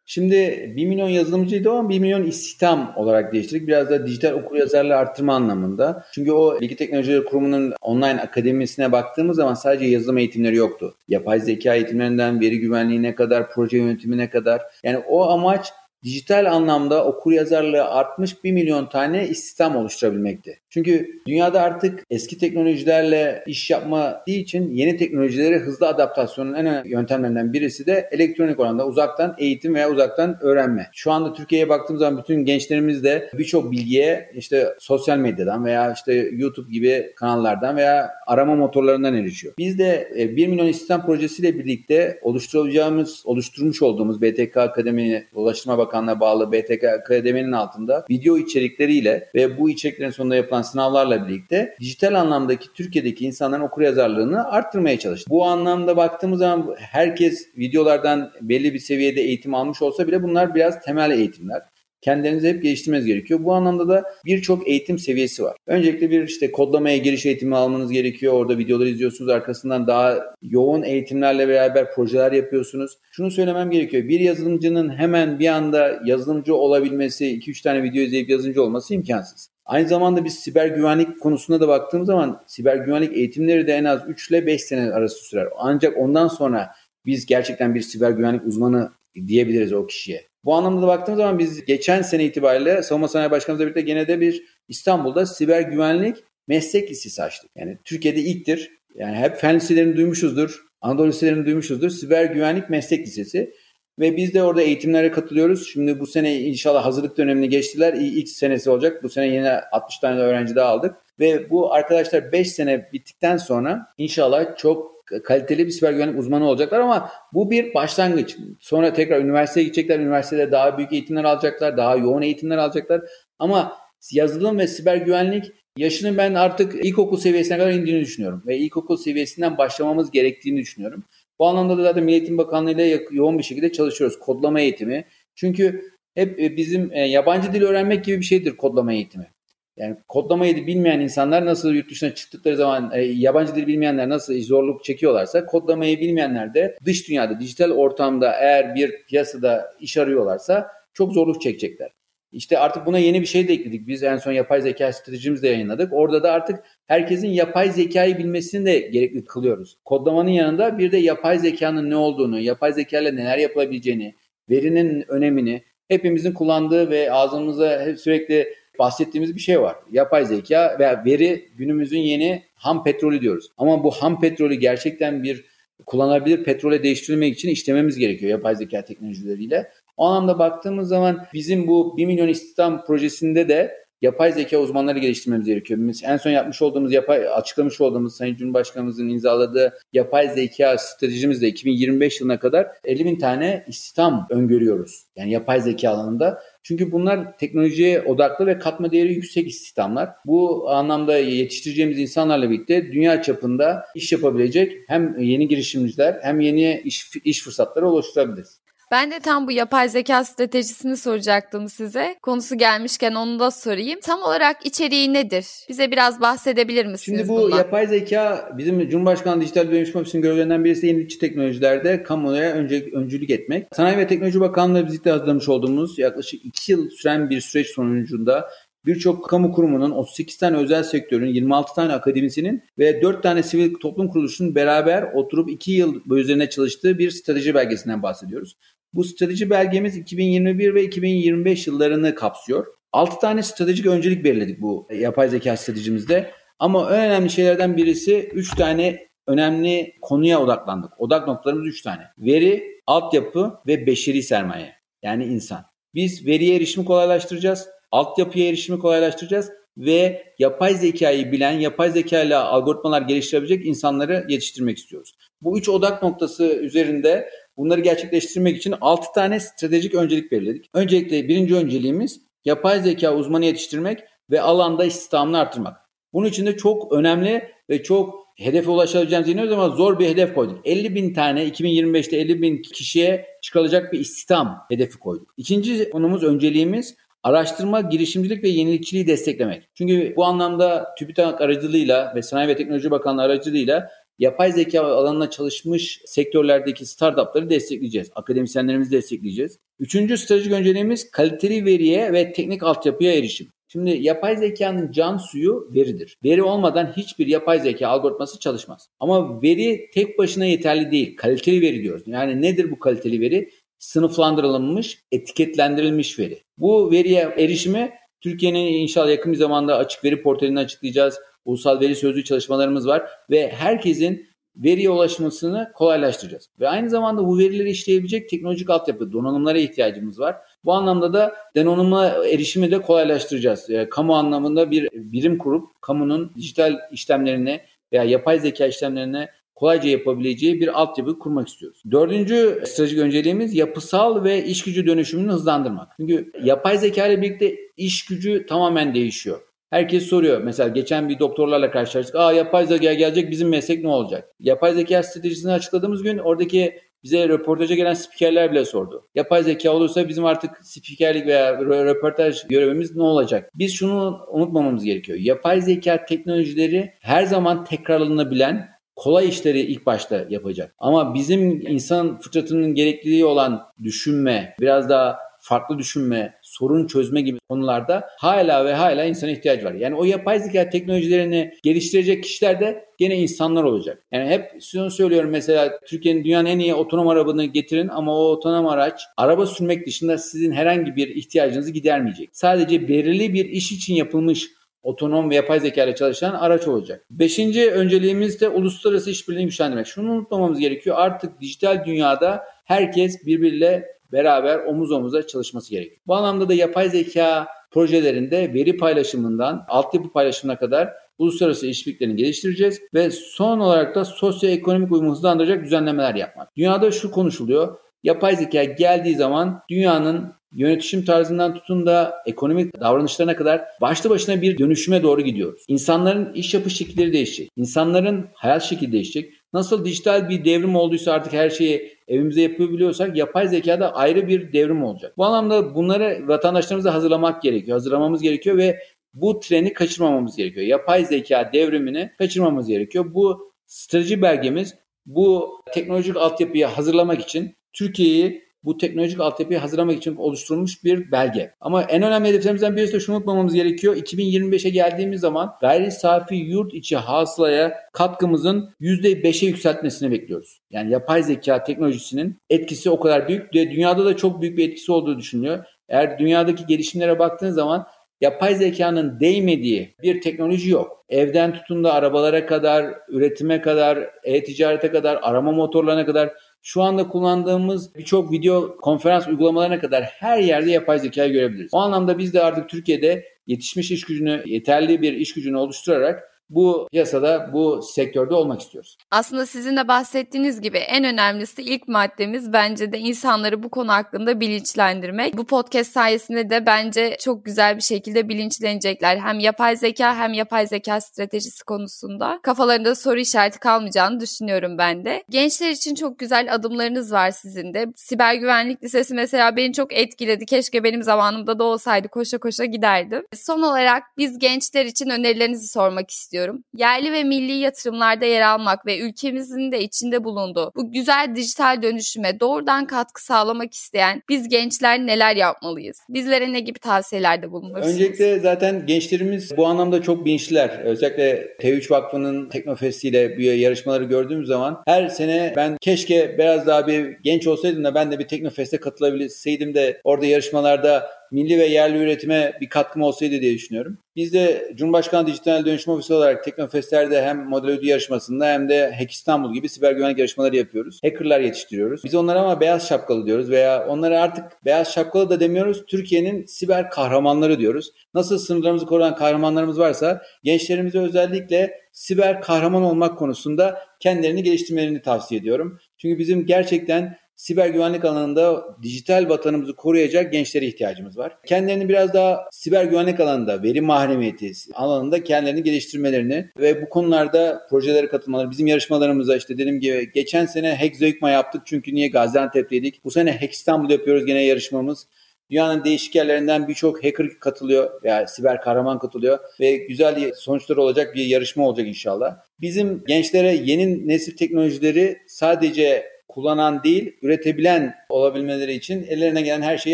Şimdi 0.06 0.74
1 0.76 0.86
milyon 0.86 1.10
yazılımcıydı 1.10 1.72
ama 1.72 1.90
1 1.90 2.00
milyon 2.00 2.24
istihdam 2.24 2.94
olarak 2.96 3.34
değiştirdik. 3.34 3.68
Biraz 3.68 3.90
da 3.90 4.08
dijital 4.08 4.32
okur 4.32 4.56
yazarlığı 4.56 4.96
arttırma 4.96 5.36
anlamında. 5.36 6.06
Çünkü 6.12 6.32
o 6.32 6.62
Bilgi 6.62 6.76
Teknolojileri 6.76 7.26
Kurumu'nun 7.26 7.74
online 7.82 8.22
akademisine 8.22 8.92
baktığımız 8.92 9.38
zaman 9.38 9.54
sadece 9.54 9.86
yazılım 9.86 10.18
eğitimleri 10.18 10.56
yoktu. 10.56 10.96
Yapay 11.08 11.40
zeka 11.40 11.76
eğitimlerinden 11.76 12.42
veri 12.42 12.60
güvenliğine 12.60 13.16
kadar, 13.16 13.50
proje 13.50 13.78
yönetimine 13.78 14.30
kadar. 14.30 14.62
Yani 14.84 14.98
o 14.98 15.30
amaç 15.30 15.74
dijital 16.06 16.52
anlamda 16.52 17.06
okur 17.06 17.32
yazarlığı 17.32 17.84
artmış 17.84 18.44
1 18.44 18.52
milyon 18.52 18.86
tane 18.86 19.28
istihdam 19.28 19.76
oluşturabilmekte. 19.76 20.58
Çünkü 20.70 21.22
dünyada 21.28 21.62
artık 21.62 22.04
eski 22.10 22.38
teknolojilerle 22.38 23.44
iş 23.48 23.70
yapma 23.70 24.24
için 24.28 24.72
yeni 24.72 24.98
teknolojilere 24.98 25.60
hızlı 25.60 25.88
adaptasyonun 25.88 26.54
en 26.54 26.66
önemli 26.66 26.90
yöntemlerinden 26.90 27.54
birisi 27.54 27.86
de 27.86 28.10
elektronik 28.12 28.60
oranda 28.60 28.88
uzaktan 28.88 29.36
eğitim 29.38 29.76
veya 29.76 29.92
uzaktan 29.92 30.38
öğrenme. 30.42 30.88
Şu 30.94 31.12
anda 31.12 31.34
Türkiye'ye 31.34 31.70
baktığımız 31.70 32.00
zaman 32.00 32.24
bütün 32.24 32.46
gençlerimiz 32.46 33.04
de 33.04 33.30
birçok 33.34 33.72
bilgiye 33.72 34.32
işte 34.34 34.76
sosyal 34.80 35.18
medyadan 35.18 35.66
veya 35.66 35.94
işte 35.94 36.14
YouTube 36.14 36.72
gibi 36.72 37.14
kanallardan 37.16 37.78
veya 37.78 38.12
arama 38.28 38.56
motorlarından 38.56 39.16
erişiyor. 39.16 39.54
Biz 39.58 39.80
de 39.80 40.12
1 40.16 40.44
e, 40.44 40.48
milyon 40.48 40.68
istihdam 40.68 41.06
projesiyle 41.06 41.60
birlikte 41.60 42.20
oluşturacağımız, 42.22 43.22
oluşturmuş 43.26 43.82
olduğumuz 43.82 44.22
BTK 44.22 44.58
Akademi 44.58 45.28
Ulaştırma 45.34 45.78
Bakanlığı'na 45.96 46.20
bağlı 46.20 46.52
BTK 46.52 46.84
Akademi'nin 46.84 47.52
altında 47.52 48.06
video 48.10 48.38
içerikleriyle 48.38 49.30
ve 49.36 49.58
bu 49.58 49.70
içeriklerin 49.70 50.10
sonunda 50.10 50.36
yapılan 50.36 50.62
sınavlarla 50.62 51.28
birlikte 51.28 51.75
dijital 51.80 52.14
anlamdaki 52.14 52.74
Türkiye'deki 52.74 53.25
insanların 53.25 53.62
okuryazarlığını 53.62 54.52
arttırmaya 54.52 55.00
çalıştı. 55.00 55.30
Bu 55.30 55.46
anlamda 55.46 55.98
baktığımız 55.98 56.40
zaman 56.40 56.75
herkes 56.78 57.48
videolardan 57.58 58.32
belli 58.42 58.74
bir 58.74 58.80
seviyede 58.80 59.22
eğitim 59.22 59.54
almış 59.54 59.82
olsa 59.82 60.08
bile 60.08 60.24
bunlar 60.24 60.56
biraz 60.56 60.82
temel 60.82 61.12
eğitimler 61.12 61.62
kendinizi 62.06 62.50
hep 62.50 62.64
geliştirmeniz 62.64 63.06
gerekiyor. 63.06 63.40
Bu 63.44 63.54
anlamda 63.54 63.88
da 63.88 64.04
birçok 64.26 64.68
eğitim 64.68 65.00
seviyesi 65.00 65.44
var. 65.44 65.58
Öncelikle 65.68 66.10
bir 66.10 66.24
işte 66.28 66.52
kodlamaya 66.52 66.98
giriş 66.98 67.26
eğitimi 67.26 67.56
almanız 67.56 67.91
gerekiyor. 67.91 68.34
Orada 68.34 68.58
videoları 68.58 68.89
izliyorsunuz. 68.89 69.32
Arkasından 69.32 69.88
daha 69.88 70.36
yoğun 70.41 70.84
eğitimlerle 70.84 71.48
beraber 71.48 71.94
projeler 71.94 72.32
yapıyorsunuz. 72.32 72.98
Şunu 73.12 73.32
söylemem 73.32 73.72
gerekiyor. 73.72 74.08
Bir 74.08 74.20
yazılımcının 74.20 74.98
hemen 74.98 75.39
bir 75.39 75.48
anda 75.48 76.00
yazılımcı 76.06 76.56
olabilmesi, 76.56 77.26
2-3 77.26 77.63
tane 77.63 77.84
video 77.84 78.02
izleyip 78.02 78.30
yazılımcı 78.30 78.63
olması 78.63 78.94
imkansız. 78.94 79.50
Aynı 79.65 79.88
zamanda 79.88 80.26
biz 80.26 80.34
siber 80.34 80.68
güvenlik 80.68 81.22
konusunda 81.22 81.62
da 81.62 81.68
baktığımız 81.68 82.08
zaman 82.08 82.44
siber 82.48 82.76
güvenlik 82.76 83.18
eğitimleri 83.18 83.68
de 83.68 83.74
en 83.74 83.84
az 83.84 84.02
3 84.08 84.30
ile 84.30 84.46
5 84.46 84.62
sene 84.62 84.94
arası 84.94 85.26
sürer. 85.26 85.48
Ancak 85.58 85.98
ondan 85.98 86.28
sonra 86.28 86.72
biz 87.06 87.26
gerçekten 87.26 87.76
bir 87.76 87.82
siber 87.82 88.12
güvenlik 88.12 88.46
uzmanı 88.46 88.91
diyebiliriz 89.28 89.74
o 89.74 89.88
kişiye. 89.88 90.35
Bu 90.45 90.53
anlamda 90.53 90.81
da 90.81 90.88
baktığımız 90.88 91.17
zaman 91.17 91.39
biz 91.39 91.65
geçen 91.65 92.01
sene 92.01 92.25
itibariyle 92.25 92.84
Savunma 92.84 93.08
Sanayi 93.08 93.31
Başkanımızla 93.31 93.65
birlikte 93.65 93.81
gene 93.81 94.08
de 94.08 94.21
bir 94.21 94.43
İstanbul'da 94.67 95.25
siber 95.25 95.62
güvenlik 95.62 96.17
meslek 96.47 96.91
lisesi 96.91 97.23
açtık. 97.23 97.51
Yani 97.55 97.77
Türkiye'de 97.84 98.19
ilktir. 98.19 98.71
Yani 98.95 99.15
hep 99.15 99.36
fen 99.36 99.55
liselerini 99.55 99.95
duymuşuzdur. 99.95 100.65
Anadolu 100.81 101.08
liselerini 101.08 101.45
duymuşuzdur. 101.45 101.89
Siber 101.89 102.25
güvenlik 102.25 102.69
meslek 102.69 103.08
lisesi. 103.08 103.53
Ve 103.99 104.17
biz 104.17 104.34
de 104.34 104.43
orada 104.43 104.62
eğitimlere 104.62 105.12
katılıyoruz. 105.12 105.69
Şimdi 105.73 105.99
bu 105.99 106.08
sene 106.08 106.39
inşallah 106.39 106.86
hazırlık 106.86 107.17
dönemini 107.17 107.49
geçtiler. 107.49 107.93
İlk 107.93 108.29
senesi 108.29 108.69
olacak. 108.69 109.03
Bu 109.03 109.10
sene 109.10 109.27
yine 109.27 109.62
60 109.71 109.99
tane 109.99 110.19
öğrenci 110.19 110.55
daha 110.55 110.69
aldık. 110.69 110.95
Ve 111.19 111.49
bu 111.49 111.73
arkadaşlar 111.73 112.31
5 112.31 112.51
sene 112.51 112.89
bittikten 112.93 113.38
sonra 113.38 113.88
inşallah 113.97 114.58
çok 114.58 114.94
kaliteli 115.24 115.65
bir 115.65 115.72
siber 115.72 115.94
güvenlik 115.94 116.20
uzmanı 116.20 116.48
olacaklar 116.48 116.80
ama 116.80 117.12
bu 117.34 117.52
bir 117.52 117.74
başlangıç. 117.74 118.38
Sonra 118.60 118.94
tekrar 118.94 119.22
üniversiteye 119.22 119.63
gidecekler. 119.63 120.00
Üniversitede 120.00 120.52
daha 120.52 120.78
büyük 120.78 120.94
eğitimler 120.94 121.24
alacaklar. 121.24 121.78
Daha 121.78 121.96
yoğun 121.96 122.22
eğitimler 122.22 122.58
alacaklar. 122.58 123.02
Ama 123.39 123.78
yazılım 124.12 124.60
ve 124.60 124.68
siber 124.68 124.98
güvenlik 124.98 125.52
yaşının 125.78 126.18
ben 126.18 126.34
artık 126.34 126.86
ilkokul 126.86 127.18
seviyesine 127.18 127.58
kadar 127.58 127.72
indiğini 127.72 128.02
düşünüyorum. 128.02 128.44
Ve 128.48 128.58
ilkokul 128.58 128.98
seviyesinden 128.98 129.58
başlamamız 129.58 130.12
gerektiğini 130.12 130.60
düşünüyorum. 130.60 131.04
Bu 131.39 131.48
anlamda 131.48 131.78
da 131.78 131.84
zaten 131.84 132.04
Milli 132.04 132.15
Eğitim 132.15 132.38
Bakanlığı 132.38 132.72
ile 132.72 133.06
yoğun 133.12 133.38
bir 133.38 133.44
şekilde 133.44 133.72
çalışıyoruz. 133.72 134.20
Kodlama 134.20 134.62
eğitimi. 134.62 135.06
Çünkü 135.36 135.82
hep 136.15 136.39
e, 136.39 136.58
bizim 136.58 136.94
e, 136.94 137.00
yabancı 137.00 137.54
dil 137.54 137.62
öğrenmek 137.62 138.06
gibi 138.06 138.20
bir 138.20 138.26
şeydir 138.26 138.58
kodlama 138.58 138.94
eğitimi. 138.94 139.35
Yani 139.78 139.98
kodlamayı 140.08 140.68
bilmeyen 140.68 141.00
insanlar 141.00 141.46
nasıl 141.46 141.74
yurt 141.74 141.90
dışına 141.90 142.16
çıktıkları 142.16 142.56
zaman 142.58 142.92
e, 142.94 143.02
yabancı 143.02 143.56
dil 143.56 143.68
bilmeyenler 143.68 144.10
nasıl 144.10 144.42
zorluk 144.42 144.84
çekiyorlarsa 144.84 145.46
kodlamayı 145.46 146.00
bilmeyenler 146.00 146.54
de 146.54 146.78
dış 146.86 147.10
dünyada, 147.10 147.40
dijital 147.40 147.72
ortamda 147.72 148.32
eğer 148.32 148.76
bir 148.76 149.06
piyasada 149.06 149.72
iş 149.80 149.98
arıyorlarsa 149.98 150.68
çok 150.94 151.14
zorluk 151.14 151.42
çekecekler. 151.42 151.92
İşte 152.32 152.60
artık 152.60 152.86
buna 152.86 153.00
yeni 153.00 153.22
bir 153.22 153.26
şey 153.26 153.48
de 153.48 153.54
ekledik. 153.54 153.88
Biz 153.88 154.04
en 154.04 154.18
son 154.18 154.32
yapay 154.32 154.62
zeka 154.62 154.94
stratejimizi 154.94 155.44
de 155.44 155.48
yayınladık. 155.48 155.94
Orada 155.94 156.24
da 156.24 156.32
artık 156.32 156.64
herkesin 156.88 157.28
yapay 157.28 157.72
zekayı 157.72 158.18
bilmesini 158.18 158.66
de 158.66 158.80
gerekli 158.80 159.26
kılıyoruz. 159.26 159.78
Kodlamanın 159.86 160.30
yanında 160.30 160.78
bir 160.78 160.92
de 160.92 160.98
yapay 160.98 161.40
zekanın 161.40 161.90
ne 161.90 161.96
olduğunu, 161.96 162.40
yapay 162.40 162.74
zeka 162.74 163.00
ile 163.00 163.16
neler 163.16 163.38
yapılabileceğini, 163.38 164.16
verinin 164.50 165.06
önemini 165.08 165.64
hepimizin 165.88 166.34
kullandığı 166.34 166.90
ve 166.90 167.12
ağzımıza 167.12 167.96
sürekli 167.98 168.54
bahsettiğimiz 168.80 169.36
bir 169.36 169.40
şey 169.40 169.62
var. 169.62 169.76
Yapay 169.92 170.26
zeka 170.26 170.78
veya 170.80 171.06
veri 171.06 171.50
günümüzün 171.56 172.00
yeni 172.00 172.44
ham 172.56 172.84
petrolü 172.84 173.22
diyoruz. 173.22 173.52
Ama 173.58 173.84
bu 173.84 173.92
ham 173.92 174.20
petrolü 174.20 174.56
gerçekten 174.56 175.24
bir 175.24 175.46
kullanılabilir 175.86 176.44
petrole 176.44 176.84
değiştirmek 176.84 177.34
için 177.34 177.50
işlememiz 177.50 177.98
gerekiyor 177.98 178.32
yapay 178.32 178.56
zeka 178.56 178.86
teknolojileriyle. 178.86 179.72
O 179.98 180.06
anlamda 180.06 180.40
baktığımız 180.40 180.88
zaman 180.88 181.26
bizim 181.34 181.68
bu 181.68 181.98
1 181.98 182.06
milyon 182.06 182.28
istihdam 182.28 182.86
projesinde 182.86 183.48
de 183.48 183.86
yapay 184.02 184.32
zeka 184.32 184.58
uzmanları 184.58 185.00
geliştirmemiz 185.00 185.46
gerekiyor. 185.46 185.80
Biz 185.82 186.04
en 186.04 186.18
son 186.18 186.32
yapmış 186.32 186.62
olduğumuz 186.62 186.94
yapay 186.94 187.28
açıklamış 187.28 187.82
olduğumuz 187.82 188.16
Sayın 188.16 188.36
Cumhurbaşkanımızın 188.36 189.10
imzaladığı 189.10 189.74
yapay 189.94 190.30
zeka 190.30 190.78
stratejimizde 190.78 191.48
2025 191.48 192.22
yılına 192.22 192.40
kadar 192.40 192.68
50 192.84 193.06
bin 193.06 193.20
tane 193.20 193.66
istihdam 193.68 194.28
öngörüyoruz. 194.30 195.06
Yani 195.16 195.32
yapay 195.32 195.62
zeka 195.62 195.90
alanında. 195.90 196.42
Çünkü 196.67 196.91
bunlar 196.91 197.38
teknolojiye 197.38 198.01
odaklı 198.01 198.45
ve 198.45 198.60
katma 198.60 198.91
değeri 198.91 199.13
yüksek 199.13 199.47
istihdamlar. 199.47 200.10
Bu 200.25 200.69
anlamda 200.69 201.17
yetiştireceğimiz 201.17 201.99
insanlarla 201.99 202.49
birlikte 202.49 202.91
dünya 202.91 203.21
çapında 203.21 203.86
iş 203.95 204.12
yapabilecek 204.12 204.73
hem 204.88 205.19
yeni 205.19 205.47
girişimciler 205.47 206.19
hem 206.21 206.39
yeni 206.39 206.82
iş, 206.86 207.12
iş 207.23 207.41
fırsatları 207.43 207.88
oluşturabiliriz. 207.88 208.60
Ben 208.95 209.12
de 209.12 209.19
tam 209.19 209.47
bu 209.47 209.51
yapay 209.51 209.89
zeka 209.89 210.23
stratejisini 210.23 210.97
soracaktım 210.97 211.69
size. 211.69 212.15
Konusu 212.21 212.58
gelmişken 212.58 213.15
onu 213.15 213.39
da 213.39 213.51
sorayım. 213.51 213.99
Tam 214.03 214.21
olarak 214.21 214.65
içeriği 214.65 215.13
nedir? 215.13 215.45
Bize 215.69 215.91
biraz 215.91 216.21
bahsedebilir 216.21 216.86
misiniz 216.86 217.19
Şimdi 217.19 217.29
bu 217.29 217.41
bundan? 217.41 217.58
yapay 217.58 217.88
zeka 217.88 218.49
bizim 218.58 218.89
Cumhurbaşkanlığı 218.89 219.41
Dijital 219.41 219.71
Dönüşüm 219.71 220.01
Ofisi'nin 220.01 220.21
görevlerinden 220.21 220.63
birisi 220.63 220.88
yenilikçi 220.88 221.19
teknolojilerde 221.19 222.03
kamuoya 222.03 222.51
önce, 222.51 222.89
öncülük 222.93 223.29
etmek. 223.29 223.67
Sanayi 223.75 223.97
ve 223.97 224.08
Teknoloji 224.08 224.39
Bakanlığı 224.39 224.86
bizlikte 224.86 225.10
hazırlamış 225.10 225.49
olduğumuz 225.49 225.99
yaklaşık 225.99 226.45
2 226.45 226.71
yıl 226.71 226.89
süren 226.89 227.29
bir 227.29 227.41
süreç 227.41 227.67
sonucunda 227.67 228.49
birçok 228.86 229.29
kamu 229.29 229.51
kurumunun, 229.51 229.91
38 229.91 230.38
tane 230.38 230.58
özel 230.58 230.84
sektörün, 230.84 231.27
26 231.27 231.75
tane 231.75 231.93
akademisinin 231.93 232.63
ve 232.79 233.01
4 233.01 233.23
tane 233.23 233.43
sivil 233.43 233.73
toplum 233.73 234.08
kuruluşunun 234.08 234.55
beraber 234.55 235.03
oturup 235.13 235.49
2 235.49 235.71
yıl 235.71 236.01
üzerine 236.12 236.49
çalıştığı 236.49 236.97
bir 236.99 237.12
strateji 237.12 237.55
belgesinden 237.55 238.03
bahsediyoruz. 238.03 238.55
Bu 238.95 239.03
strateji 239.03 239.49
belgemiz 239.49 239.97
2021 239.97 240.75
ve 240.75 240.84
2025 240.84 241.67
yıllarını 241.67 242.15
kapsıyor. 242.15 242.65
6 242.91 243.19
tane 243.19 243.43
stratejik 243.43 243.86
öncelik 243.86 244.23
belirledik 244.23 244.62
bu 244.62 244.88
yapay 244.93 245.29
zeka 245.29 245.58
stratejimizde. 245.58 246.31
Ama 246.60 246.95
en 246.95 247.10
önemli 247.10 247.29
şeylerden 247.29 247.77
birisi 247.77 248.29
3 248.34 248.55
tane 248.55 249.08
önemli 249.27 249.93
konuya 250.01 250.41
odaklandık. 250.41 251.01
Odak 251.01 251.27
noktalarımız 251.27 251.67
3 251.67 251.81
tane. 251.81 252.01
Veri, 252.17 252.81
altyapı 252.88 253.53
ve 253.67 253.88
beşeri 253.88 254.23
sermaye. 254.23 254.73
Yani 255.03 255.25
insan. 255.25 255.65
Biz 255.93 256.27
veriye 256.27 256.55
erişimi 256.55 256.86
kolaylaştıracağız. 256.86 257.67
Altyapıya 257.91 258.49
erişimi 258.49 258.79
kolaylaştıracağız 258.79 259.51
ve 259.77 260.23
yapay 260.39 260.73
zekayı 260.73 261.31
bilen, 261.31 261.51
yapay 261.51 261.91
zeka 261.91 262.21
ile 262.23 262.36
algoritmalar 262.36 263.01
geliştirebilecek 263.01 263.65
insanları 263.65 264.25
yetiştirmek 264.29 264.77
istiyoruz. 264.77 265.15
Bu 265.41 265.58
üç 265.58 265.69
odak 265.69 266.03
noktası 266.03 266.45
üzerinde 266.45 267.29
bunları 267.58 267.82
gerçekleştirmek 267.82 268.58
için 268.58 268.76
6 268.82 269.08
tane 269.15 269.39
stratejik 269.39 269.96
öncelik 269.96 270.32
belirledik. 270.32 270.70
Öncelikle 270.74 271.28
birinci 271.28 271.56
önceliğimiz 271.56 272.22
yapay 272.46 272.80
zeka 272.80 273.15
uzmanı 273.15 273.46
yetiştirmek 273.46 274.00
ve 274.32 274.41
alanda 274.41 274.86
istihdamını 274.86 275.39
artırmak. 275.39 275.78
Bunun 276.13 276.28
için 276.28 276.46
de 276.46 276.58
çok 276.58 276.94
önemli 276.94 277.50
ve 277.70 277.84
çok 277.84 278.26
hedefe 278.38 278.72
ulaşabileceğimize 278.72 279.32
inanıyoruz 279.32 279.60
ama 279.60 279.70
zor 279.70 280.00
bir 280.00 280.08
hedef 280.08 280.34
koyduk. 280.34 280.68
50 280.68 280.96
bin 280.96 281.13
tane 281.13 281.48
2025'te 281.48 282.18
50 282.18 282.41
bin 282.41 282.62
kişiye 282.62 283.26
çıkarılacak 283.41 283.94
bir 283.94 284.00
istihdam 284.00 284.65
hedefi 284.70 285.00
koyduk. 285.00 285.34
İkinci 285.38 285.89
konumuz 285.89 286.24
önceliğimiz 286.24 286.96
araştırma, 287.24 287.82
girişimcilik 287.82 288.44
ve 288.44 288.50
yenilikçiliği 288.50 289.08
desteklemek. 289.08 289.70
Çünkü 289.74 290.13
bu 290.15 290.26
anlamda 290.26 290.96
TÜBİTAK 291.00 291.41
aracılığıyla 291.41 292.13
ve 292.15 292.22
Sanayi 292.22 292.48
ve 292.48 292.56
Teknoloji 292.56 292.91
Bakanlığı 292.91 293.22
aracılığıyla 293.22 293.89
yapay 294.19 294.51
zeka 294.51 294.84
alanına 294.84 295.30
çalışmış 295.30 296.01
sektörlerdeki 296.06 296.86
startupları 296.86 297.49
destekleyeceğiz. 297.49 298.12
Akademisyenlerimizi 298.15 298.91
destekleyeceğiz. 298.91 299.60
Üçüncü 299.80 300.17
stratejik 300.17 300.54
önceliğimiz 300.54 301.12
kaliteli 301.12 301.65
veriye 301.65 302.13
ve 302.13 302.34
teknik 302.34 302.63
altyapıya 302.63 303.13
erişim. 303.13 303.47
Şimdi 303.67 303.89
yapay 303.89 304.38
zekanın 304.38 304.91
can 304.91 305.17
suyu 305.17 305.69
veridir. 305.75 306.17
Veri 306.23 306.43
olmadan 306.43 306.93
hiçbir 306.97 307.28
yapay 307.28 307.60
zeka 307.60 307.88
algoritması 307.88 308.39
çalışmaz. 308.39 308.89
Ama 308.99 309.41
veri 309.41 309.89
tek 309.93 310.17
başına 310.17 310.45
yeterli 310.45 310.91
değil. 310.91 311.15
Kaliteli 311.15 311.62
veri 311.62 311.84
diyoruz. 311.84 312.04
Yani 312.06 312.41
nedir 312.41 312.71
bu 312.71 312.80
kaliteli 312.80 313.21
veri? 313.21 313.49
Sınıflandırılmış, 313.80 314.99
etiketlendirilmiş 315.12 316.19
veri. 316.19 316.43
Bu 316.58 316.91
veriye 316.91 317.34
erişimi 317.38 317.91
Türkiye'nin 318.26 318.74
inşallah 318.74 319.10
yakın 319.10 319.32
bir 319.32 319.38
zamanda 319.38 319.78
açık 319.78 320.04
veri 320.04 320.22
portalini 320.22 320.60
açıklayacağız. 320.60 321.20
Ulusal 321.46 321.80
veri 321.80 321.96
sözlüğü 321.96 322.24
çalışmalarımız 322.24 322.88
var 322.88 323.10
ve 323.30 323.50
herkesin 323.50 324.28
veriye 324.56 324.90
ulaşmasını 324.90 325.72
kolaylaştıracağız. 325.76 326.50
Ve 326.60 326.70
aynı 326.70 326.90
zamanda 326.90 327.28
bu 327.28 327.38
verileri 327.38 327.70
işleyebilecek 327.70 328.30
teknolojik 328.30 328.70
altyapı, 328.70 329.14
donanımlara 329.14 329.58
ihtiyacımız 329.58 330.20
var. 330.20 330.36
Bu 330.64 330.74
anlamda 330.74 331.14
da 331.14 331.36
donanıma 331.56 332.06
erişimi 332.08 332.72
de 332.72 332.82
kolaylaştıracağız. 332.82 333.70
Yani 333.70 333.90
kamu 333.90 334.16
anlamında 334.16 334.72
bir 334.72 334.90
birim 334.94 335.38
kurup 335.38 335.82
kamunun 335.82 336.32
dijital 336.36 336.80
işlemlerine 336.92 337.66
veya 337.92 338.04
yapay 338.04 338.40
zeka 338.40 338.66
işlemlerine 338.66 339.30
kolayca 339.56 339.89
yapabileceği 339.89 340.62
bir 340.62 340.82
altyapı 340.82 341.20
kurmak 341.20 341.48
istiyoruz. 341.48 341.84
Dördüncü 341.91 342.63
stratejik 342.65 343.00
önceliğimiz 343.00 343.56
yapısal 343.56 344.24
ve 344.24 344.46
iş 344.46 344.63
gücü 344.63 344.88
dönüşümünü 344.88 345.32
hızlandırmak. 345.32 345.88
Çünkü 346.00 346.32
yapay 346.44 346.78
zeka 346.78 347.08
ile 347.08 347.22
birlikte 347.22 347.56
iş 347.78 348.06
gücü 348.06 348.46
tamamen 348.46 348.94
değişiyor. 348.94 349.39
Herkes 349.70 350.06
soruyor. 350.06 350.41
Mesela 350.41 350.70
geçen 350.70 351.10
bir 351.10 351.20
doktorlarla 351.20 351.72
karşılaştık. 351.72 352.15
Aa 352.15 352.34
yapay 352.34 352.65
zeka 352.65 352.94
gelecek 352.94 353.32
bizim 353.32 353.50
meslek 353.50 353.84
ne 353.84 353.89
olacak? 353.89 354.30
Yapay 354.39 354.74
zeka 354.74 355.04
stratejisini 355.04 355.52
açıkladığımız 355.52 356.04
gün 356.04 356.18
oradaki 356.18 356.80
bize 357.04 357.30
röportaja 357.30 357.76
gelen 357.76 357.94
spikerler 357.94 358.52
bile 358.52 358.65
sordu. 358.65 359.08
Yapay 359.15 359.44
zeka 359.44 359.72
olursa 359.72 360.10
bizim 360.10 360.26
artık 360.26 360.52
spikerlik 360.63 361.28
veya 361.28 361.60
röportaj 361.62 362.48
görevimiz 362.48 362.96
ne 362.96 363.04
olacak? 363.04 363.52
Biz 363.56 363.74
şunu 363.74 364.20
unutmamamız 364.32 364.84
gerekiyor. 364.84 365.18
Yapay 365.22 365.62
zeka 365.62 366.06
teknolojileri 366.06 366.94
her 367.02 367.24
zaman 367.24 367.63
tekrarlanabilen 367.63 368.75
kolay 368.95 369.29
işleri 369.29 369.60
ilk 369.60 369.86
başta 369.86 370.25
yapacak. 370.29 370.75
Ama 370.79 371.13
bizim 371.13 371.67
insan 371.67 372.19
fıtratının 372.19 372.75
gerekliliği 372.75 373.25
olan 373.25 373.62
düşünme, 373.84 374.55
biraz 374.60 374.89
daha 374.89 375.19
farklı 375.45 375.77
düşünme, 375.77 376.34
sorun 376.41 376.88
çözme 376.88 377.21
gibi 377.21 377.39
konularda 377.49 378.08
hala 378.17 378.65
ve 378.65 378.73
hala 378.73 379.05
insana 379.05 379.31
ihtiyacı 379.31 379.65
var. 379.65 379.73
Yani 379.73 379.95
o 379.95 380.05
yapay 380.05 380.39
zeka 380.39 380.69
teknolojilerini 380.69 381.53
geliştirecek 381.63 382.23
kişiler 382.23 382.60
de 382.60 382.86
gene 382.97 383.15
insanlar 383.15 383.63
olacak. 383.63 384.03
Yani 384.12 384.29
hep 384.29 384.62
şunu 384.62 384.91
söylüyorum 384.91 385.29
mesela 385.29 385.79
Türkiye'nin 385.88 386.23
dünyanın 386.23 386.49
en 386.49 386.60
iyi 386.60 386.73
otonom 386.73 387.08
arabını 387.08 387.45
getirin 387.45 387.88
ama 387.88 388.19
o 388.19 388.31
otonom 388.31 388.67
araç 388.67 389.01
araba 389.17 389.45
sürmek 389.45 389.88
dışında 389.88 390.17
sizin 390.17 390.51
herhangi 390.51 390.95
bir 390.95 391.08
ihtiyacınızı 391.08 391.71
gidermeyecek. 391.71 392.29
Sadece 392.34 392.88
belirli 392.88 393.34
bir 393.34 393.45
iş 393.45 393.71
için 393.71 393.93
yapılmış 393.93 394.47
otonom 394.86 395.30
ve 395.30 395.36
yapay 395.36 395.60
zeka 395.60 395.84
ile 395.84 395.95
çalışan 395.95 396.34
araç 396.34 396.67
olacak. 396.67 397.06
Beşinci 397.10 397.71
önceliğimiz 397.71 398.41
de 398.41 398.50
uluslararası 398.50 399.10
işbirliğini 399.10 399.45
güçlendirmek. 399.45 399.88
Şunu 399.88 400.12
unutmamamız 400.12 400.60
gerekiyor. 400.60 400.95
Artık 401.00 401.41
dijital 401.41 401.86
dünyada 401.86 402.43
herkes 402.65 403.26
birbiriyle 403.26 403.86
beraber 404.12 404.60
omuz 404.60 404.91
omuza 404.91 405.28
çalışması 405.28 405.71
gerekiyor. 405.71 406.02
Bu 406.08 406.15
anlamda 406.15 406.50
da 406.50 406.54
yapay 406.54 406.89
zeka 406.89 407.48
projelerinde 407.71 408.54
veri 408.54 408.78
paylaşımından 408.78 409.65
altyapı 409.67 410.12
paylaşımına 410.12 410.58
kadar 410.60 410.93
uluslararası 411.17 411.67
işbirliklerini 411.67 412.15
geliştireceğiz 412.15 412.82
ve 412.93 413.12
son 413.12 413.60
olarak 413.60 413.95
da 413.95 414.06
sosyoekonomik 414.06 414.91
uyumu 414.91 415.12
hızlandıracak 415.12 415.63
düzenlemeler 415.63 416.15
yapmak. 416.15 416.56
Dünyada 416.56 416.91
şu 416.91 417.12
konuşuluyor. 417.12 417.78
Yapay 418.04 418.36
zeka 418.36 418.63
geldiği 418.63 419.15
zaman 419.15 419.62
dünyanın 419.69 420.34
yönetişim 420.56 421.06
tarzından 421.06 421.54
tutun 421.54 421.86
da 421.86 422.13
ekonomik 422.26 422.80
davranışlarına 422.80 423.36
kadar 423.36 423.62
başlı 423.82 424.10
başına 424.10 424.41
bir 424.41 424.58
dönüşüme 424.58 425.04
doğru 425.04 425.22
gidiyoruz. 425.22 425.65
İnsanların 425.68 426.34
iş 426.34 426.54
yapış 426.54 426.78
şekilleri 426.78 427.13
değişecek. 427.13 427.50
İnsanların 427.56 428.28
hayat 428.34 428.63
şekli 428.63 428.91
değişecek. 428.91 429.34
Nasıl 429.54 429.86
dijital 429.86 430.30
bir 430.30 430.46
devrim 430.46 430.76
olduysa 430.76 431.12
artık 431.12 431.34
her 431.34 431.50
şeyi 431.50 431.98
evimize 432.08 432.41
yapabiliyorsak 432.41 433.18
yapay 433.18 433.48
zekada 433.48 433.96
ayrı 433.96 434.28
bir 434.28 434.54
devrim 434.54 434.84
olacak. 434.84 435.13
Bu 435.18 435.26
anlamda 435.26 435.76
bunları 435.76 436.28
vatandaşlarımıza 436.28 436.94
hazırlamak 436.94 437.41
gerekiyor. 437.41 437.76
Hazırlamamız 437.76 438.22
gerekiyor 438.22 438.58
ve 438.58 438.80
bu 439.13 439.39
treni 439.39 439.74
kaçırmamamız 439.74 440.36
gerekiyor. 440.36 440.65
Yapay 440.65 441.06
zeka 441.06 441.50
devrimini 441.54 442.12
kaçırmamamız 442.18 442.68
gerekiyor. 442.68 443.13
Bu 443.13 443.54
strateji 443.65 444.22
belgemiz 444.22 444.76
bu 445.06 445.60
teknolojik 445.74 446.18
altyapıyı 446.18 446.65
hazırlamak 446.65 447.22
için 447.22 447.56
Türkiye'yi 447.74 448.44
bu 448.65 448.78
teknolojik 448.78 449.19
altyapıyı 449.19 449.60
hazırlamak 449.60 449.97
için 449.97 450.15
oluşturulmuş 450.15 450.84
bir 450.84 451.12
belge. 451.12 451.54
Ama 451.62 451.84
en 451.84 452.04
önemli 452.04 452.30
hedeflerimizden 452.30 452.75
birisi 452.75 452.93
de 452.93 452.99
şunu 452.99 453.15
unutmamamız 453.15 453.54
gerekiyor. 453.54 453.95
2025'e 453.95 454.69
geldiğimiz 454.69 455.21
zaman 455.21 455.56
gayri 455.62 455.91
safi 455.91 456.36
yurt 456.36 456.73
içi 456.73 456.97
hasılaya 456.97 457.73
katkımızın 457.93 458.69
%5'e 458.82 459.47
yükseltmesini 459.47 460.12
bekliyoruz. 460.12 460.62
Yani 460.71 460.91
yapay 460.91 461.23
zeka 461.23 461.63
teknolojisinin 461.63 462.41
etkisi 462.49 462.89
o 462.89 462.99
kadar 462.99 463.28
büyük 463.28 463.56
ve 463.56 463.71
dünyada 463.71 464.06
da 464.06 464.17
çok 464.17 464.41
büyük 464.41 464.58
bir 464.58 464.69
etkisi 464.69 464.91
olduğu 464.91 465.17
düşünülüyor. 465.17 465.65
Eğer 465.89 466.19
dünyadaki 466.19 466.65
gelişimlere 466.65 467.19
baktığınız 467.19 467.56
zaman 467.56 467.88
yapay 468.21 468.56
zekanın 468.56 469.19
değmediği 469.19 469.95
bir 470.04 470.21
teknoloji 470.21 470.69
yok. 470.69 471.06
Evden 471.10 471.54
tutun 471.54 471.84
da 471.84 471.93
arabalara 471.93 472.45
kadar, 472.45 472.93
üretime 473.08 473.62
kadar, 473.62 474.10
e-ticarete 474.23 474.91
kadar, 474.91 475.19
arama 475.21 475.51
motorlarına 475.51 476.06
kadar 476.06 476.34
şu 476.67 476.82
anda 476.82 477.08
kullandığımız 477.08 477.95
birçok 477.95 478.32
video 478.32 478.78
konferans 478.78 479.28
uygulamalarına 479.28 479.80
kadar 479.80 480.04
her 480.04 480.38
yerde 480.38 480.71
yapay 480.71 480.99
zekayı 480.99 481.34
görebiliriz. 481.34 481.73
O 481.73 481.78
anlamda 481.78 482.17
biz 482.17 482.34
de 482.34 482.43
artık 482.43 482.69
Türkiye'de 482.69 483.25
yetişmiş 483.47 483.91
iş 483.91 484.04
gücünü, 484.04 484.43
yeterli 484.45 485.01
bir 485.01 485.13
iş 485.13 485.34
gücünü 485.34 485.58
oluşturarak 485.58 486.35
bu 486.49 486.88
piyasada, 486.91 487.49
bu 487.53 487.81
sektörde 487.81 488.34
olmak 488.34 488.62
istiyoruz. 488.62 488.97
Aslında 489.12 489.45
sizin 489.45 489.77
de 489.77 489.88
bahsettiğiniz 489.88 490.62
gibi 490.62 490.77
en 490.77 491.03
önemlisi 491.03 491.62
ilk 491.62 491.88
maddemiz 491.88 492.53
bence 492.53 492.91
de 492.91 492.99
insanları 492.99 493.63
bu 493.63 493.69
konu 493.69 493.91
hakkında 493.91 494.39
bilinçlendirmek. 494.39 495.38
Bu 495.38 495.45
podcast 495.45 495.91
sayesinde 495.91 496.49
de 496.49 496.65
bence 496.65 497.17
çok 497.21 497.45
güzel 497.45 497.77
bir 497.77 497.81
şekilde 497.81 498.29
bilinçlenecekler. 498.29 499.17
Hem 499.17 499.39
yapay 499.39 499.75
zeka 499.75 500.15
hem 500.15 500.34
yapay 500.34 500.67
zeka 500.67 501.01
stratejisi 501.01 501.63
konusunda. 501.63 502.39
Kafalarında 502.43 502.95
soru 502.95 503.19
işareti 503.19 503.60
kalmayacağını 503.60 504.19
düşünüyorum 504.19 504.77
ben 504.77 505.05
de. 505.05 505.23
Gençler 505.29 505.69
için 505.69 505.95
çok 505.95 506.19
güzel 506.19 506.53
adımlarınız 506.53 507.12
var 507.12 507.31
sizin 507.31 507.73
de. 507.73 507.86
Siber 507.95 508.36
güvenlik 508.36 508.84
lisesi 508.84 509.13
mesela 509.13 509.55
beni 509.55 509.73
çok 509.73 509.93
etkiledi. 509.93 510.45
Keşke 510.45 510.84
benim 510.84 511.03
zamanımda 511.03 511.60
da 511.60 511.63
olsaydı 511.63 512.08
koşa 512.08 512.38
koşa 512.38 512.65
giderdim. 512.65 513.23
Son 513.34 513.62
olarak 513.62 514.03
biz 514.17 514.39
gençler 514.39 514.86
için 514.86 515.10
önerilerinizi 515.10 515.67
sormak 515.67 516.12
istiyorum 516.12 516.35
istiyorum. 516.36 516.63
Yerli 516.74 517.12
ve 517.12 517.24
milli 517.24 517.52
yatırımlarda 517.52 518.26
yer 518.26 518.41
almak 518.41 518.86
ve 518.86 519.00
ülkemizin 519.00 519.71
de 519.71 519.80
içinde 519.82 520.24
bulunduğu 520.24 520.71
bu 520.76 520.91
güzel 520.91 521.36
dijital 521.36 521.82
dönüşüme 521.82 522.39
doğrudan 522.39 522.88
katkı 522.88 523.26
sağlamak 523.26 523.74
isteyen 523.74 524.21
biz 524.30 524.50
gençler 524.50 525.00
neler 525.00 525.36
yapmalıyız? 525.36 525.98
Bizlere 526.10 526.54
ne 526.54 526.60
gibi 526.60 526.80
tavsiyelerde 526.80 527.52
bulunursunuz? 527.52 527.93
Öncelikle 527.93 528.39
zaten 528.39 528.86
gençlerimiz 528.86 529.58
bu 529.58 529.65
anlamda 529.65 530.02
çok 530.02 530.26
bilinçliler. 530.26 530.69
Özellikle 530.69 531.56
T3 531.62 531.91
Vakfı'nın 531.91 532.50
Teknofesti 532.50 533.08
ile 533.08 533.38
bu 533.38 533.41
yarışmaları 533.41 534.04
gördüğüm 534.04 534.45
zaman 534.45 534.84
her 534.86 535.08
sene 535.08 535.54
ben 535.56 535.78
keşke 535.82 536.36
biraz 536.38 536.67
daha 536.67 536.88
bir 536.88 537.17
genç 537.24 537.48
olsaydım 537.48 537.84
da 537.84 537.95
ben 537.95 538.12
de 538.12 538.19
bir 538.19 538.28
Teknofest'e 538.28 538.78
katılabilseydim 538.78 539.74
de 539.74 540.02
orada 540.04 540.26
yarışmalarda 540.26 541.10
milli 541.32 541.60
ve 541.60 541.66
yerli 541.66 541.98
üretime 541.98 542.58
bir 542.62 542.70
katkım 542.70 543.02
olsaydı 543.02 543.42
diye 543.42 543.54
düşünüyorum. 543.54 543.98
Biz 544.16 544.34
de 544.34 544.72
Cumhurbaşkanı 544.76 545.28
Dijital 545.28 545.66
Dönüşüm 545.66 545.94
Ofisi 545.94 546.14
olarak 546.14 546.44
Teknofestler'de 546.44 547.24
hem 547.24 547.46
model 547.50 547.70
ödü 547.70 547.86
yarışmasında 547.86 548.46
hem 548.46 548.70
de 548.70 548.96
Hack 549.00 549.12
İstanbul 549.12 549.54
gibi 549.54 549.70
siber 549.70 549.92
güvenlik 549.92 550.18
yarışmaları 550.18 550.56
yapıyoruz. 550.56 551.00
Hackerlar 551.04 551.40
yetiştiriyoruz. 551.40 552.04
Biz 552.04 552.16
onlara 552.16 552.40
ama 552.40 552.62
beyaz 552.62 552.88
şapkalı 552.88 553.26
diyoruz 553.26 553.50
veya 553.50 553.88
onlara 553.88 554.22
artık 554.22 554.66
beyaz 554.66 554.94
şapkalı 554.94 555.30
da 555.30 555.40
demiyoruz. 555.40 555.86
Türkiye'nin 555.86 556.46
siber 556.46 556.90
kahramanları 556.90 557.60
diyoruz. 557.60 557.92
Nasıl 558.14 558.38
sınırlarımızı 558.38 558.86
koruyan 558.86 559.16
kahramanlarımız 559.16 559.80
varsa 559.80 560.22
gençlerimize 560.44 561.00
özellikle 561.00 561.80
siber 561.92 562.42
kahraman 562.42 562.84
olmak 562.84 563.18
konusunda 563.18 563.82
kendilerini 564.00 564.44
geliştirmelerini 564.44 565.02
tavsiye 565.02 565.42
ediyorum. 565.42 565.80
Çünkü 565.98 566.20
bizim 566.20 566.46
gerçekten 566.46 567.18
siber 567.36 567.69
güvenlik 567.69 568.06
alanında 568.06 568.65
dijital 568.84 569.30
vatanımızı 569.30 569.76
koruyacak 569.76 570.32
gençlere 570.32 570.65
ihtiyacımız 570.65 571.17
var. 571.17 571.38
Kendilerini 571.45 571.89
biraz 571.89 572.13
daha 572.13 572.48
siber 572.52 572.86
güvenlik 572.86 573.19
alanında, 573.19 573.63
veri 573.63 573.82
mahremiyeti 573.82 574.52
alanında 574.74 575.24
kendilerini 575.24 575.63
geliştirmelerini 575.63 576.50
ve 576.60 576.82
bu 576.82 576.89
konularda 576.89 577.67
projelere 577.69 578.08
katılmaları, 578.08 578.52
bizim 578.52 578.67
yarışmalarımıza 578.67 579.36
işte 579.36 579.58
dediğim 579.58 579.80
gibi 579.80 580.12
geçen 580.13 580.45
sene 580.45 580.76
Hack 580.76 580.95
Zoikma 580.95 581.30
yaptık 581.30 581.62
çünkü 581.65 581.95
niye 581.95 582.08
Gaziantep'teydik. 582.08 583.06
Bu 583.06 583.12
sene 583.12 583.32
Hack 583.32 583.54
İstanbul 583.54 583.89
yapıyoruz 583.89 584.26
gene 584.26 584.43
yarışmamız. 584.43 585.08
Dünyanın 585.50 585.84
değişik 585.84 586.15
yerlerinden 586.15 586.67
birçok 586.67 587.04
hacker 587.04 587.39
katılıyor 587.39 588.04
veya 588.04 588.28
siber 588.28 588.62
kahraman 588.62 589.00
katılıyor 589.00 589.39
ve 589.60 589.76
güzel 589.76 590.32
sonuçlar 590.36 590.78
olacak 590.78 591.15
bir 591.15 591.26
yarışma 591.26 591.67
olacak 591.67 591.88
inşallah. 591.88 592.38
Bizim 592.62 593.04
gençlere 593.08 593.52
yeni 593.63 594.08
nesil 594.08 594.38
teknolojileri 594.38 595.17
sadece 595.28 596.14
kullanan 596.28 596.84
değil, 596.84 597.18
üretebilen 597.22 597.96
olabilmeleri 598.10 598.74
için 598.74 599.06
ellerine 599.10 599.42
gelen 599.42 599.62
her 599.62 599.78
şeyi 599.78 599.94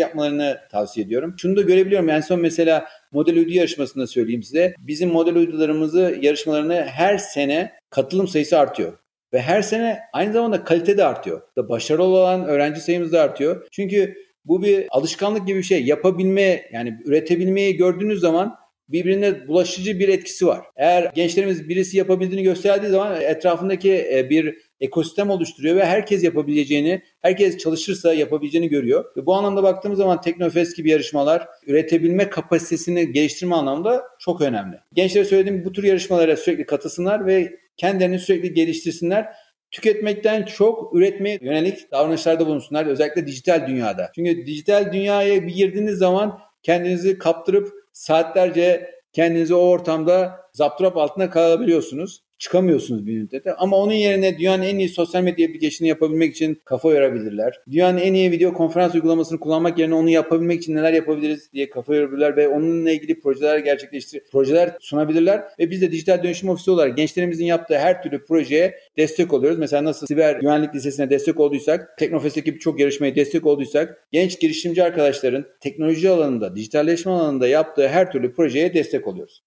yapmalarını 0.00 0.58
tavsiye 0.70 1.06
ediyorum. 1.06 1.34
Şunu 1.38 1.56
da 1.56 1.62
görebiliyorum. 1.62 2.08
En 2.08 2.20
son 2.20 2.40
mesela 2.40 2.84
model 3.12 3.36
uydu 3.36 3.52
yarışmasında 3.52 4.06
söyleyeyim 4.06 4.42
size. 4.42 4.74
Bizim 4.78 5.10
model 5.10 5.36
uydularımızı 5.36 6.18
yarışmalarını 6.20 6.74
her 6.74 7.18
sene 7.18 7.72
katılım 7.90 8.28
sayısı 8.28 8.58
artıyor. 8.58 8.92
Ve 9.32 9.40
her 9.40 9.62
sene 9.62 9.98
aynı 10.12 10.32
zamanda 10.32 10.64
kalite 10.64 10.98
de 10.98 11.04
artıyor. 11.04 11.42
Da 11.56 11.68
başarılı 11.68 12.04
olan 12.04 12.44
öğrenci 12.44 12.80
sayımız 12.80 13.12
da 13.12 13.22
artıyor. 13.22 13.66
Çünkü 13.70 14.14
bu 14.44 14.62
bir 14.62 14.86
alışkanlık 14.90 15.46
gibi 15.46 15.58
bir 15.58 15.62
şey. 15.62 15.84
Yapabilme 15.84 16.62
yani 16.72 16.98
üretebilmeyi 17.04 17.76
gördüğünüz 17.76 18.20
zaman 18.20 18.56
birbirine 18.88 19.48
bulaşıcı 19.48 19.98
bir 19.98 20.08
etkisi 20.08 20.46
var. 20.46 20.60
Eğer 20.76 21.10
gençlerimiz 21.14 21.68
birisi 21.68 21.96
yapabildiğini 21.96 22.42
gösterdiği 22.42 22.88
zaman 22.88 23.20
etrafındaki 23.20 23.92
e, 24.12 24.30
bir 24.30 24.58
ekosistem 24.82 25.30
oluşturuyor 25.30 25.76
ve 25.76 25.84
herkes 25.84 26.24
yapabileceğini, 26.24 27.02
herkes 27.20 27.58
çalışırsa 27.58 28.14
yapabileceğini 28.14 28.68
görüyor. 28.68 29.04
Ve 29.16 29.26
bu 29.26 29.34
anlamda 29.34 29.62
baktığımız 29.62 29.98
zaman 29.98 30.20
Teknofest 30.20 30.76
gibi 30.76 30.90
yarışmalar 30.90 31.48
üretebilme 31.66 32.30
kapasitesini 32.30 33.12
geliştirme 33.12 33.54
anlamda 33.54 34.02
çok 34.18 34.40
önemli. 34.40 34.76
Gençlere 34.92 35.24
söylediğim 35.24 35.64
bu 35.64 35.72
tür 35.72 35.84
yarışmalara 35.84 36.36
sürekli 36.36 36.66
katılsınlar 36.66 37.26
ve 37.26 37.58
kendilerini 37.76 38.18
sürekli 38.18 38.54
geliştirsinler 38.54 39.26
tüketmekten 39.70 40.44
çok 40.44 40.96
üretmeye 40.96 41.38
yönelik 41.42 41.92
davranışlarda 41.92 42.46
bulunsunlar. 42.46 42.86
Özellikle 42.86 43.26
dijital 43.26 43.66
dünyada. 43.66 44.10
Çünkü 44.14 44.46
dijital 44.46 44.92
dünyaya 44.92 45.42
bir 45.42 45.54
girdiğiniz 45.54 45.98
zaman 45.98 46.38
kendinizi 46.62 47.18
kaptırıp 47.18 47.72
saatlerce 47.92 48.90
kendinizi 49.12 49.54
o 49.54 49.58
ortamda 49.58 50.40
zapturap 50.52 50.96
altında 50.96 51.30
kalabiliyorsunuz 51.30 52.22
çıkamıyorsunuz 52.42 53.06
bir 53.06 53.18
müddete. 53.18 53.54
Ama 53.54 53.76
onun 53.76 53.92
yerine 53.92 54.38
dünyanın 54.38 54.62
en 54.62 54.78
iyi 54.78 54.88
sosyal 54.88 55.22
medya 55.22 55.48
application'ı 55.48 55.88
yapabilmek 55.88 56.34
için 56.34 56.62
kafa 56.64 56.90
yorabilirler. 56.90 57.60
Dünyanın 57.70 57.98
en 57.98 58.14
iyi 58.14 58.30
video 58.30 58.52
konferans 58.52 58.94
uygulamasını 58.94 59.40
kullanmak 59.40 59.78
yerine 59.78 59.94
onu 59.94 60.10
yapabilmek 60.10 60.62
için 60.62 60.74
neler 60.74 60.92
yapabiliriz 60.92 61.52
diye 61.52 61.70
kafa 61.70 61.94
yorabilirler 61.94 62.36
ve 62.36 62.48
onunla 62.48 62.90
ilgili 62.90 63.20
projeler 63.20 63.58
gerçekleştir 63.58 64.22
projeler 64.32 64.76
sunabilirler 64.80 65.42
ve 65.58 65.70
biz 65.70 65.82
de 65.82 65.92
dijital 65.92 66.22
dönüşüm 66.22 66.48
ofisi 66.48 66.70
olarak 66.70 66.96
gençlerimizin 66.96 67.44
yaptığı 67.44 67.78
her 67.78 68.02
türlü 68.02 68.24
projeye 68.24 68.74
destek 68.96 69.32
oluyoruz. 69.32 69.58
Mesela 69.58 69.84
nasıl 69.84 70.06
siber 70.06 70.40
güvenlik 70.40 70.74
lisesine 70.74 71.10
destek 71.10 71.40
olduysak, 71.40 71.98
Teknofest'teki 71.98 72.54
birçok 72.54 72.80
yarışmaya 72.80 73.14
destek 73.14 73.46
olduysak, 73.46 74.08
genç 74.12 74.40
girişimci 74.40 74.84
arkadaşların 74.84 75.44
teknoloji 75.60 76.10
alanında, 76.10 76.56
dijitalleşme 76.56 77.12
alanında 77.12 77.48
yaptığı 77.48 77.88
her 77.88 78.12
türlü 78.12 78.34
projeye 78.34 78.74
destek 78.74 79.06
oluyoruz. 79.06 79.42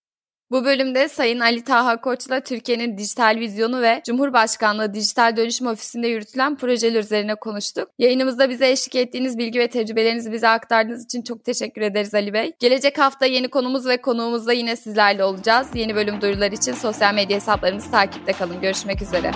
Bu 0.51 0.65
bölümde 0.65 1.09
Sayın 1.09 1.39
Ali 1.39 1.63
Taha 1.63 2.01
Koç'la 2.01 2.39
Türkiye'nin 2.39 2.97
dijital 2.97 3.37
vizyonu 3.39 3.81
ve 3.81 4.01
Cumhurbaşkanlığı 4.05 4.93
Dijital 4.93 5.37
Dönüşüm 5.37 5.67
Ofisi'nde 5.67 6.07
yürütülen 6.07 6.55
projeler 6.55 6.99
üzerine 6.99 7.35
konuştuk. 7.35 7.89
Yayınımızda 7.99 8.49
bize 8.49 8.71
eşlik 8.71 8.95
ettiğiniz 8.95 9.37
bilgi 9.37 9.59
ve 9.59 9.67
tecrübelerinizi 9.67 10.31
bize 10.31 10.47
aktardığınız 10.47 11.05
için 11.05 11.21
çok 11.21 11.45
teşekkür 11.45 11.81
ederiz 11.81 12.13
Ali 12.13 12.33
Bey. 12.33 12.51
Gelecek 12.59 12.97
hafta 12.97 13.25
yeni 13.25 13.47
konumuz 13.47 13.87
ve 13.87 14.01
konuğumuzla 14.01 14.53
yine 14.53 14.75
sizlerle 14.75 15.23
olacağız. 15.23 15.67
Yeni 15.73 15.95
bölüm 15.95 16.21
duyurular 16.21 16.51
için 16.51 16.73
sosyal 16.73 17.13
medya 17.13 17.35
hesaplarımızı 17.35 17.91
takipte 17.91 18.33
kalın. 18.33 18.61
Görüşmek 18.61 19.01
üzere. 19.01 19.31